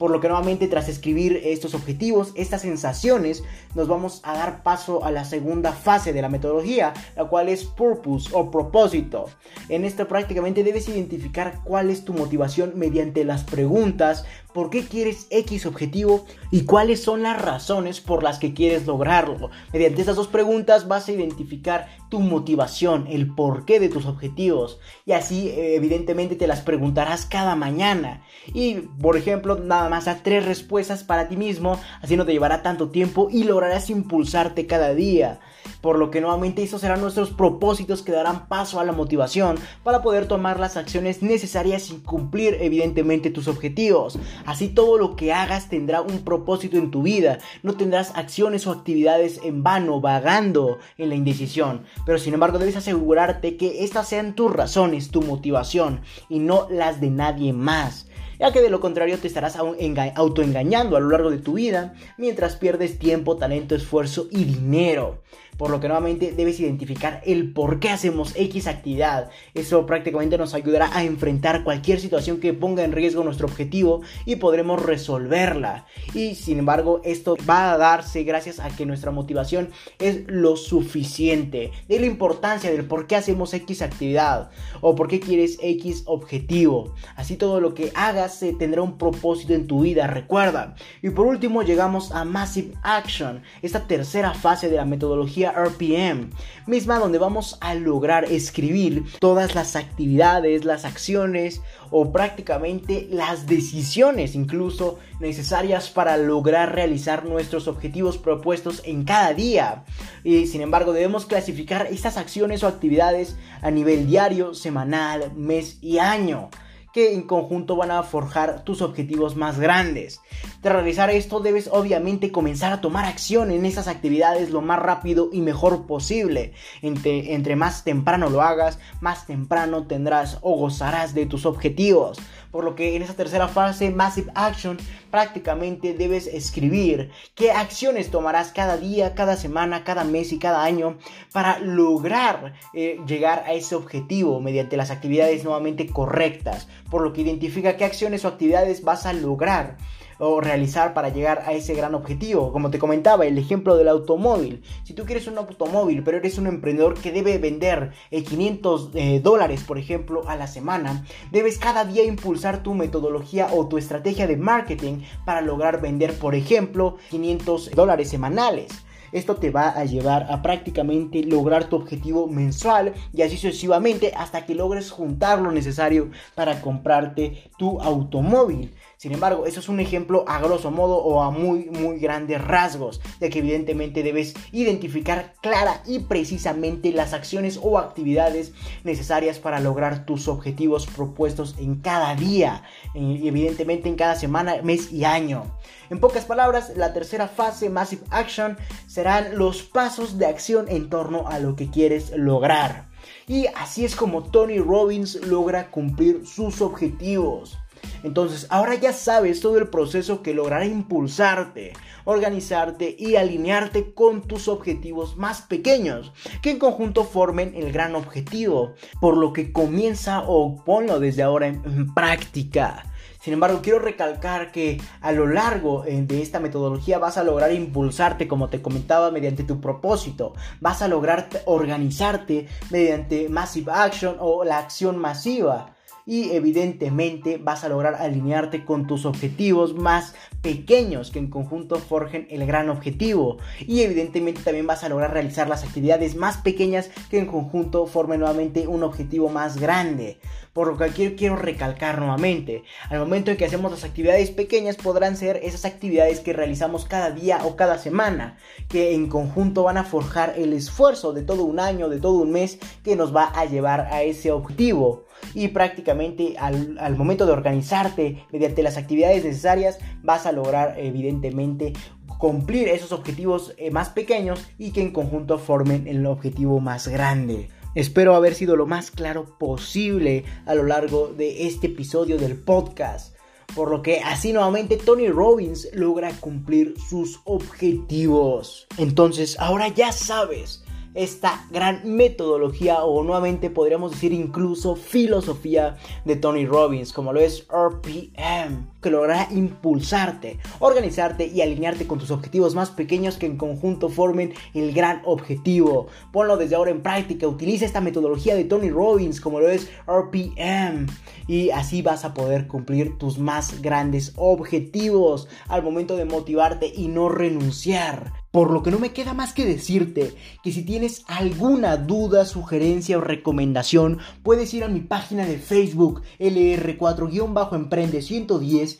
Por 0.03 0.11
lo 0.11 0.19
que 0.19 0.27
nuevamente 0.27 0.67
tras 0.67 0.89
escribir 0.89 1.39
estos 1.45 1.73
objetivos, 1.73 2.33
estas 2.35 2.63
sensaciones, 2.63 3.41
nos 3.73 3.87
vamos 3.87 4.19
a 4.23 4.33
dar 4.33 4.61
paso 4.61 5.05
a 5.05 5.11
la 5.11 5.23
segunda 5.23 5.71
fase 5.71 6.11
de 6.11 6.21
la 6.21 6.27
metodología, 6.27 6.91
la 7.15 7.23
cual 7.23 7.47
es 7.47 7.63
purpose 7.63 8.29
o 8.33 8.51
propósito. 8.51 9.29
En 9.69 9.85
esta 9.85 10.05
prácticamente 10.05 10.65
debes 10.65 10.89
identificar 10.89 11.61
cuál 11.63 11.89
es 11.89 12.03
tu 12.03 12.11
motivación 12.11 12.73
mediante 12.75 13.23
las 13.23 13.45
preguntas, 13.45 14.25
por 14.53 14.69
qué 14.69 14.83
quieres 14.83 15.27
X 15.29 15.65
objetivo 15.65 16.25
y 16.51 16.65
cuáles 16.65 17.01
son 17.01 17.23
las 17.23 17.41
razones 17.41 18.01
por 18.01 18.23
las 18.23 18.39
que 18.39 18.53
quieres 18.53 18.85
lograrlo. 18.85 19.51
Mediante 19.71 20.01
estas 20.01 20.17
dos 20.17 20.27
preguntas 20.27 20.85
vas 20.85 21.07
a 21.07 21.13
identificar 21.13 21.87
tu 22.13 22.19
motivación, 22.19 23.07
el 23.09 23.33
porqué 23.33 23.79
de 23.79 23.89
tus 23.89 24.05
objetivos 24.05 24.77
y 25.03 25.13
así 25.13 25.51
evidentemente 25.51 26.35
te 26.35 26.45
las 26.45 26.61
preguntarás 26.61 27.25
cada 27.25 27.55
mañana. 27.55 28.21
Y 28.53 28.75
por 29.01 29.17
ejemplo, 29.17 29.55
nada 29.55 29.89
más 29.89 30.07
a 30.07 30.21
tres 30.21 30.45
respuestas 30.45 31.03
para 31.03 31.27
ti 31.27 31.37
mismo, 31.37 31.79
así 32.03 32.15
no 32.15 32.23
te 32.23 32.31
llevará 32.31 32.61
tanto 32.61 32.89
tiempo 32.89 33.29
y 33.31 33.45
lograrás 33.45 33.89
impulsarte 33.89 34.67
cada 34.67 34.93
día. 34.93 35.39
Por 35.81 35.97
lo 35.97 36.11
que 36.11 36.21
nuevamente 36.21 36.61
esos 36.61 36.81
serán 36.81 37.01
nuestros 37.01 37.31
propósitos 37.31 38.03
que 38.03 38.11
darán 38.11 38.47
paso 38.47 38.79
a 38.79 38.85
la 38.85 38.91
motivación 38.91 39.57
para 39.83 40.03
poder 40.03 40.27
tomar 40.27 40.59
las 40.59 40.77
acciones 40.77 41.23
necesarias 41.23 41.89
y 41.89 41.95
cumplir 41.95 42.57
evidentemente 42.61 43.31
tus 43.31 43.47
objetivos. 43.47 44.19
Así 44.45 44.69
todo 44.69 44.97
lo 44.97 45.15
que 45.15 45.33
hagas 45.33 45.67
tendrá 45.67 46.01
un 46.01 46.23
propósito 46.23 46.77
en 46.77 46.91
tu 46.91 47.01
vida. 47.01 47.39
No 47.63 47.73
tendrás 47.73 48.11
acciones 48.15 48.67
o 48.67 48.71
actividades 48.71 49.41
en 49.43 49.63
vano, 49.63 49.99
vagando 49.99 50.77
en 50.97 51.09
la 51.09 51.15
indecisión. 51.15 51.85
Pero 52.05 52.17
sin 52.17 52.33
embargo 52.33 52.59
debes 52.59 52.75
asegurarte 52.75 53.57
que 53.57 53.83
estas 53.83 54.07
sean 54.07 54.35
tus 54.35 54.51
razones, 54.51 55.09
tu 55.09 55.21
motivación 55.21 56.01
y 56.29 56.39
no 56.39 56.67
las 56.69 56.99
de 56.99 57.09
nadie 57.09 57.53
más. 57.53 58.07
Ya 58.39 58.51
que 58.51 58.61
de 58.61 58.69
lo 58.69 58.81
contrario 58.81 59.19
te 59.19 59.27
estarás 59.27 59.55
autoengañando 59.55 60.97
a 60.97 60.99
lo 60.99 61.09
largo 61.09 61.29
de 61.29 61.37
tu 61.37 61.53
vida 61.53 61.93
mientras 62.17 62.55
pierdes 62.55 62.99
tiempo, 62.99 63.37
talento, 63.37 63.75
esfuerzo 63.75 64.27
y 64.31 64.43
dinero 64.43 65.21
por 65.57 65.69
lo 65.69 65.79
que 65.79 65.87
nuevamente 65.87 66.31
debes 66.31 66.59
identificar 66.59 67.21
el 67.25 67.53
por 67.53 67.79
qué 67.79 67.89
hacemos 67.89 68.33
X 68.35 68.67
actividad. 68.67 69.29
Eso 69.53 69.85
prácticamente 69.85 70.37
nos 70.37 70.53
ayudará 70.53 70.95
a 70.95 71.03
enfrentar 71.03 71.63
cualquier 71.63 71.99
situación 71.99 72.39
que 72.39 72.53
ponga 72.53 72.83
en 72.83 72.91
riesgo 72.91 73.23
nuestro 73.23 73.47
objetivo 73.47 74.01
y 74.25 74.37
podremos 74.37 74.83
resolverla. 74.83 75.85
Y 76.13 76.35
sin 76.35 76.59
embargo, 76.59 77.01
esto 77.03 77.35
va 77.49 77.73
a 77.73 77.77
darse 77.77 78.23
gracias 78.23 78.59
a 78.59 78.69
que 78.69 78.85
nuestra 78.85 79.11
motivación 79.11 79.69
es 79.99 80.23
lo 80.27 80.55
suficiente. 80.55 81.71
De 81.87 81.99
la 81.99 82.05
importancia 82.05 82.71
del 82.71 82.85
por 82.85 83.07
qué 83.07 83.15
hacemos 83.15 83.53
X 83.53 83.81
actividad 83.81 84.49
o 84.81 84.95
por 84.95 85.07
qué 85.07 85.19
quieres 85.19 85.57
X 85.61 86.03
objetivo. 86.05 86.93
Así 87.15 87.35
todo 87.35 87.59
lo 87.59 87.73
que 87.73 87.91
hagas 87.95 88.43
tendrá 88.57 88.81
un 88.81 88.97
propósito 88.97 89.53
en 89.53 89.67
tu 89.67 89.81
vida, 89.81 90.07
recuerda. 90.07 90.75
Y 91.01 91.09
por 91.09 91.25
último 91.25 91.63
llegamos 91.63 92.11
a 92.11 92.25
Massive 92.25 92.73
Action, 92.83 93.43
esta 93.61 93.87
tercera 93.87 94.33
fase 94.33 94.69
de 94.69 94.77
la 94.77 94.85
metodología 94.85 95.42
RPM, 95.51 96.29
misma 96.67 96.99
donde 96.99 97.17
vamos 97.17 97.57
a 97.61 97.75
lograr 97.75 98.25
escribir 98.25 99.03
todas 99.19 99.55
las 99.55 99.75
actividades, 99.75 100.65
las 100.65 100.85
acciones 100.85 101.61
o 101.91 102.11
prácticamente 102.11 103.07
las 103.11 103.45
decisiones 103.45 104.35
incluso 104.35 104.99
necesarias 105.19 105.89
para 105.89 106.17
lograr 106.17 106.73
realizar 106.73 107.25
nuestros 107.25 107.67
objetivos 107.67 108.17
propuestos 108.17 108.81
en 108.85 109.03
cada 109.03 109.33
día. 109.33 109.83
Y 110.23 110.47
sin 110.47 110.61
embargo 110.61 110.93
debemos 110.93 111.25
clasificar 111.25 111.87
estas 111.87 112.17
acciones 112.17 112.63
o 112.63 112.67
actividades 112.67 113.35
a 113.61 113.71
nivel 113.71 114.07
diario, 114.07 114.53
semanal, 114.53 115.31
mes 115.35 115.77
y 115.81 115.99
año 115.99 116.49
que 116.93 117.13
en 117.13 117.23
conjunto 117.23 117.75
van 117.75 117.91
a 117.91 118.03
forjar 118.03 118.63
tus 118.63 118.81
objetivos 118.83 119.35
más 119.35 119.59
grandes. 119.59 120.21
De 120.61 120.69
realizar 120.69 121.09
esto 121.09 121.39
debes 121.39 121.67
obviamente 121.71 122.31
comenzar 122.31 122.71
a 122.71 122.81
tomar 122.81 123.05
acción 123.05 123.51
en 123.51 123.65
esas 123.65 123.87
actividades 123.87 124.51
lo 124.51 124.61
más 124.61 124.79
rápido 124.79 125.29
y 125.33 125.41
mejor 125.41 125.87
posible. 125.87 126.53
Entre, 126.83 127.33
entre 127.33 127.55
más 127.55 127.83
temprano 127.83 128.29
lo 128.29 128.43
hagas, 128.43 128.77
más 129.01 129.25
temprano 129.25 129.87
tendrás 129.87 130.37
o 130.41 130.55
gozarás 130.55 131.15
de 131.15 131.25
tus 131.25 131.47
objetivos. 131.47 132.19
Por 132.51 132.63
lo 132.63 132.75
que 132.75 132.95
en 132.95 133.01
esa 133.01 133.15
tercera 133.15 133.47
fase, 133.47 133.89
Massive 133.89 134.31
Action, 134.35 134.77
prácticamente 135.13 135.93
debes 135.93 136.25
escribir 136.25 137.11
qué 137.35 137.51
acciones 137.51 138.09
tomarás 138.09 138.51
cada 138.51 138.77
día, 138.77 139.13
cada 139.13 139.37
semana, 139.37 139.83
cada 139.83 140.03
mes 140.05 140.33
y 140.33 140.39
cada 140.39 140.63
año 140.63 140.97
para 141.31 141.59
lograr 141.59 142.55
eh, 142.73 142.99
llegar 143.05 143.43
a 143.45 143.53
ese 143.53 143.75
objetivo 143.75 144.41
mediante 144.41 144.75
las 144.75 144.89
actividades 144.89 145.43
nuevamente 145.43 145.85
correctas. 145.85 146.67
Por 146.89 147.03
lo 147.03 147.13
que 147.13 147.21
identifica 147.21 147.77
qué 147.77 147.85
acciones 147.85 148.25
o 148.25 148.27
actividades 148.27 148.83
vas 148.83 149.05
a 149.05 149.13
lograr 149.13 149.77
o 150.19 150.41
realizar 150.41 150.93
para 150.93 151.09
llegar 151.09 151.43
a 151.45 151.53
ese 151.53 151.73
gran 151.73 151.95
objetivo. 151.95 152.51
Como 152.51 152.69
te 152.71 152.79
comentaba, 152.79 153.25
el 153.25 153.37
ejemplo 153.37 153.75
del 153.75 153.87
automóvil. 153.87 154.63
Si 154.83 154.93
tú 154.93 155.05
quieres 155.05 155.27
un 155.27 155.37
automóvil, 155.37 156.03
pero 156.03 156.17
eres 156.17 156.37
un 156.37 156.47
emprendedor 156.47 156.95
que 156.95 157.11
debe 157.11 157.37
vender 157.37 157.91
500 158.11 158.91
eh, 158.93 159.19
dólares, 159.21 159.63
por 159.63 159.77
ejemplo, 159.77 160.27
a 160.27 160.35
la 160.35 160.47
semana, 160.47 161.05
debes 161.31 161.57
cada 161.57 161.85
día 161.85 162.03
impulsar 162.03 162.63
tu 162.63 162.73
metodología 162.73 163.47
o 163.51 163.67
tu 163.67 163.77
estrategia 163.77 164.27
de 164.27 164.37
marketing 164.37 164.99
para 165.25 165.41
lograr 165.41 165.81
vender, 165.81 166.17
por 166.17 166.35
ejemplo, 166.35 166.97
500 167.09 167.71
dólares 167.71 168.09
semanales. 168.09 168.83
Esto 169.13 169.35
te 169.35 169.51
va 169.51 169.69
a 169.69 169.85
llevar 169.85 170.25
a 170.31 170.41
prácticamente 170.41 171.23
lograr 171.23 171.65
tu 171.65 171.75
objetivo 171.75 172.27
mensual 172.27 172.93
y 173.13 173.21
así 173.21 173.37
sucesivamente 173.37 174.11
hasta 174.17 174.43
que 174.43 174.55
logres 174.55 174.89
juntar 174.89 175.39
lo 175.39 175.51
necesario 175.51 176.09
para 176.33 176.61
comprarte 176.61 177.51
tu 177.59 177.79
automóvil. 177.79 178.73
Sin 179.03 179.11
embargo, 179.11 179.45
eso 179.45 179.59
es 179.59 179.67
un 179.67 179.81
ejemplo 179.81 180.23
a 180.29 180.39
grosso 180.39 180.71
modo 180.71 180.95
o 180.95 181.23
a 181.23 181.29
muy 181.29 181.65
muy 181.65 181.99
grandes 181.99 182.41
rasgos, 182.41 183.01
ya 183.19 183.29
que 183.29 183.39
evidentemente 183.39 184.01
debes 184.01 184.33
identificar 184.53 185.33
clara 185.41 185.83
y 185.85 185.99
precisamente 185.99 186.93
las 186.93 187.11
acciones 187.11 187.59
o 187.61 187.79
actividades 187.79 188.53
necesarias 188.85 189.39
para 189.39 189.59
lograr 189.59 190.05
tus 190.05 190.29
objetivos 190.29 190.87
propuestos 190.87 191.55
en 191.57 191.81
cada 191.81 192.15
día, 192.15 192.63
y 192.95 193.27
evidentemente 193.27 193.89
en 193.89 193.95
cada 193.95 194.15
semana, 194.15 194.61
mes 194.63 194.93
y 194.93 195.03
año. 195.03 195.53
En 195.89 195.99
pocas 195.99 196.23
palabras, 196.23 196.71
la 196.77 196.93
tercera 196.93 197.27
fase, 197.27 197.69
Massive 197.69 198.05
Action, 198.09 198.55
serán 198.87 199.37
los 199.37 199.63
pasos 199.63 200.17
de 200.17 200.27
acción 200.27 200.67
en 200.69 200.89
torno 200.89 201.27
a 201.27 201.39
lo 201.39 201.57
que 201.57 201.69
quieres 201.69 202.13
lograr. 202.15 202.87
Y 203.27 203.47
así 203.47 203.83
es 203.83 203.97
como 203.97 204.23
Tony 204.23 204.59
Robbins 204.59 205.15
logra 205.27 205.71
cumplir 205.71 206.25
sus 206.25 206.61
objetivos. 206.61 207.57
Entonces, 208.03 208.47
ahora 208.49 208.75
ya 208.75 208.93
sabes 208.93 209.39
todo 209.39 209.57
el 209.57 209.69
proceso 209.69 210.21
que 210.21 210.33
logrará 210.33 210.65
impulsarte, 210.65 211.73
organizarte 212.05 212.95
y 212.97 213.15
alinearte 213.15 213.93
con 213.93 214.21
tus 214.21 214.47
objetivos 214.47 215.17
más 215.17 215.41
pequeños, 215.41 216.11
que 216.41 216.51
en 216.51 216.59
conjunto 216.59 217.05
formen 217.05 217.53
el 217.55 217.71
gran 217.71 217.95
objetivo, 217.95 218.73
por 218.99 219.17
lo 219.17 219.33
que 219.33 219.51
comienza 219.51 220.23
o 220.27 220.63
ponlo 220.63 220.99
desde 220.99 221.23
ahora 221.23 221.47
en, 221.47 221.93
práctica. 221.93 222.85
Sin 223.21 223.33
embargo, 223.33 223.61
quiero 223.61 223.79
recalcar 223.79 224.51
que 224.51 224.81
a 224.99 225.13
lo 225.13 225.27
largo 225.27 225.85
eh, 225.85 226.01
de 226.01 226.21
esta 226.21 226.41
metodología 226.41 226.99
vas 226.99 227.17
a 227.17 227.23
lograr 227.23 227.53
impulsarte, 227.53 228.27
como 228.27 228.49
te 228.49 228.61
comentaba, 228.61 229.11
mediante 229.11 229.45
tu 229.45 229.61
propósito. 229.61 230.33
Vas 230.59 230.81
a 230.81 230.89
lograr 230.89 231.29
organizarte 231.45 232.47
mediante 232.69 233.29
Massive 233.29 233.71
Action 233.73 234.17
o 234.19 234.43
la 234.43 234.57
acción 234.57 234.97
masiva 234.97 235.73
y 236.05 236.31
evidentemente 236.31 237.37
vas 237.37 237.63
a 237.63 237.69
lograr 237.69 237.95
alinearte 237.95 238.65
con 238.65 238.87
tus 238.87 239.05
objetivos 239.05 239.73
más 239.73 240.15
pequeños 240.41 241.11
que 241.11 241.19
en 241.19 241.29
conjunto 241.29 241.77
forjen 241.77 242.27
el 242.29 242.45
gran 242.45 242.69
objetivo 242.69 243.37
y 243.59 243.81
evidentemente 243.81 244.41
también 244.41 244.67
vas 244.67 244.83
a 244.83 244.89
lograr 244.89 245.13
realizar 245.13 245.47
las 245.47 245.63
actividades 245.63 246.15
más 246.15 246.37
pequeñas 246.37 246.89
que 247.09 247.19
en 247.19 247.27
conjunto 247.27 247.85
formen 247.85 248.19
nuevamente 248.19 248.67
un 248.67 248.83
objetivo 248.83 249.29
más 249.29 249.57
grande. 249.57 250.19
Por 250.51 250.67
lo 250.67 250.77
que 250.77 251.15
quiero 251.15 251.35
recalcar 251.35 251.97
nuevamente, 251.97 252.63
al 252.89 252.99
momento 252.99 253.31
en 253.31 253.37
que 253.37 253.45
hacemos 253.45 253.71
las 253.71 253.83
actividades 253.83 254.29
pequeñas 254.29 254.75
podrán 254.75 255.17
ser 255.17 255.39
esas 255.41 255.65
actividades 255.65 256.19
que 256.19 256.31
realizamos 256.31 256.85
cada 256.85 257.09
día 257.09 257.39
o 257.43 257.55
cada 257.55 257.79
semana, 257.79 258.37
que 258.69 258.93
en 258.93 259.09
conjunto 259.09 259.63
van 259.63 259.77
a 259.77 259.83
forjar 259.83 260.35
el 260.37 260.53
esfuerzo 260.53 261.11
de 261.11 261.23
todo 261.23 261.43
un 261.43 261.59
año, 261.59 261.89
de 261.89 261.99
todo 261.99 262.19
un 262.19 262.31
mes 262.31 262.59
que 262.83 262.95
nos 262.95 263.15
va 263.15 263.31
a 263.33 263.45
llevar 263.45 263.87
a 263.91 264.03
ese 264.03 264.31
objetivo 264.31 265.05
y 265.33 265.49
prácticamente 265.49 266.35
al, 266.37 266.95
momento 266.95 267.25
de 267.25 267.31
organizarte 267.31 268.25
mediante 268.31 268.63
las 268.63 268.77
actividades 268.77 269.23
necesarias 269.23 269.79
vas 270.01 270.25
a 270.25 270.31
lograr 270.31 270.75
evidentemente 270.77 271.73
cumplir 272.17 272.67
esos 272.69 272.91
objetivos 272.91 273.53
eh, 273.57 273.71
más 273.71 273.89
pequeños 273.89 274.45
y 274.57 274.71
que 274.71 274.81
en 274.81 274.91
conjunto 274.91 275.39
formen 275.39 275.87
el 275.87 276.05
objetivo 276.05 276.59
más 276.59 276.87
grande. 276.87 277.49
Espero 277.75 278.15
haber 278.15 278.35
sido 278.35 278.55
lo 278.55 278.67
más 278.67 278.91
claro 278.91 279.37
posible 279.39 280.25
a 280.45 280.53
lo 280.53 280.63
largo 280.63 281.07
de 281.07 281.47
este 281.47 281.67
episodio 281.67 282.17
del 282.17 282.37
podcast. 282.37 283.15
Por 283.55 283.69
lo 283.69 283.81
que 283.81 283.99
así 283.99 284.31
nuevamente 284.31 284.77
Tony 284.77 285.09
Robbins 285.09 285.69
logra 285.73 286.11
cumplir 286.19 286.75
sus 286.89 287.19
objetivos. 287.25 288.67
Entonces 288.77 289.39
ahora 289.39 289.67
ya 289.67 289.91
sabes 289.91 290.62
esta 290.95 291.45
gran 291.51 291.81
metodología 291.83 292.83
o 292.83 293.03
nuevamente 293.03 293.49
podríamos 293.49 293.91
decir 293.91 294.13
incluso 294.13 294.75
filosofía 294.75 295.77
de 296.05 296.15
Tony 296.15 296.45
Robbins 296.45 296.93
como 296.93 297.13
lo 297.13 297.19
es 297.19 297.47
RPM 297.49 298.73
que 298.81 298.91
logrará 298.91 299.27
impulsarte, 299.31 300.37
organizarte 300.59 301.25
y 301.25 301.41
alinearte 301.41 301.87
con 301.87 301.99
tus 301.99 302.11
objetivos 302.11 302.53
más 302.53 302.69
pequeños 302.69 303.17
que 303.17 303.25
en 303.25 303.37
conjunto 303.37 303.89
formen 303.89 304.33
el 304.53 304.73
gran 304.73 305.01
objetivo. 305.05 305.87
Ponlo 306.11 306.37
desde 306.37 306.55
ahora 306.55 306.71
en 306.71 306.83
práctica, 306.83 307.27
utiliza 307.27 307.65
esta 307.65 307.81
metodología 307.81 308.35
de 308.35 308.43
Tony 308.43 308.69
Robbins 308.69 309.21
como 309.21 309.39
lo 309.39 309.49
es 309.49 309.69
RPM 309.87 310.87
y 311.27 311.49
así 311.51 311.81
vas 311.81 312.05
a 312.05 312.13
poder 312.13 312.47
cumplir 312.47 312.97
tus 312.97 313.17
más 313.17 313.61
grandes 313.61 314.13
objetivos 314.17 315.27
al 315.47 315.63
momento 315.63 315.95
de 315.95 316.05
motivarte 316.05 316.71
y 316.75 316.89
no 316.89 317.09
renunciar. 317.09 318.22
Por 318.33 318.49
lo 318.49 318.63
que 318.63 318.71
no 318.71 318.79
me 318.79 318.93
queda 318.93 319.13
más 319.13 319.31
que 319.31 319.45
decirte 319.45 320.15
que 320.41 320.51
si 320.51 320.63
tienes 320.63 321.03
alguna 321.05 321.77
duda, 321.77 322.25
sugerencia 322.25 322.97
o 322.97 323.01
recomendación, 323.01 323.99
puedes 324.23 324.51
ir 324.55 324.63
a 324.63 324.69
mi 324.69 324.79
página 324.79 325.27
de 325.27 325.37
Facebook 325.37 326.01
LR4-Emprende 326.17 328.01
110 328.01 328.79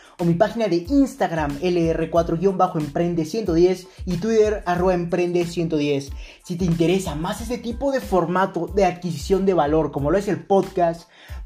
o 0.21 0.23
mi 0.23 0.35
página 0.35 0.67
de 0.67 0.85
Instagram 0.87 1.59
lr4-emprende110 1.61 3.87
y 4.05 4.17
Twitter 4.17 4.61
arroba 4.67 4.93
emprende110. 4.93 6.11
Si 6.43 6.57
te 6.57 6.65
interesa 6.65 7.15
más 7.15 7.41
este 7.41 7.57
tipo 7.57 7.91
de 7.91 8.01
formato 8.01 8.67
de 8.67 8.85
adquisición 8.85 9.47
de 9.47 9.55
valor 9.55 9.91
como 9.91 10.11
lo 10.11 10.19
es 10.19 10.27
el 10.27 10.45
podcast, 10.45 11.09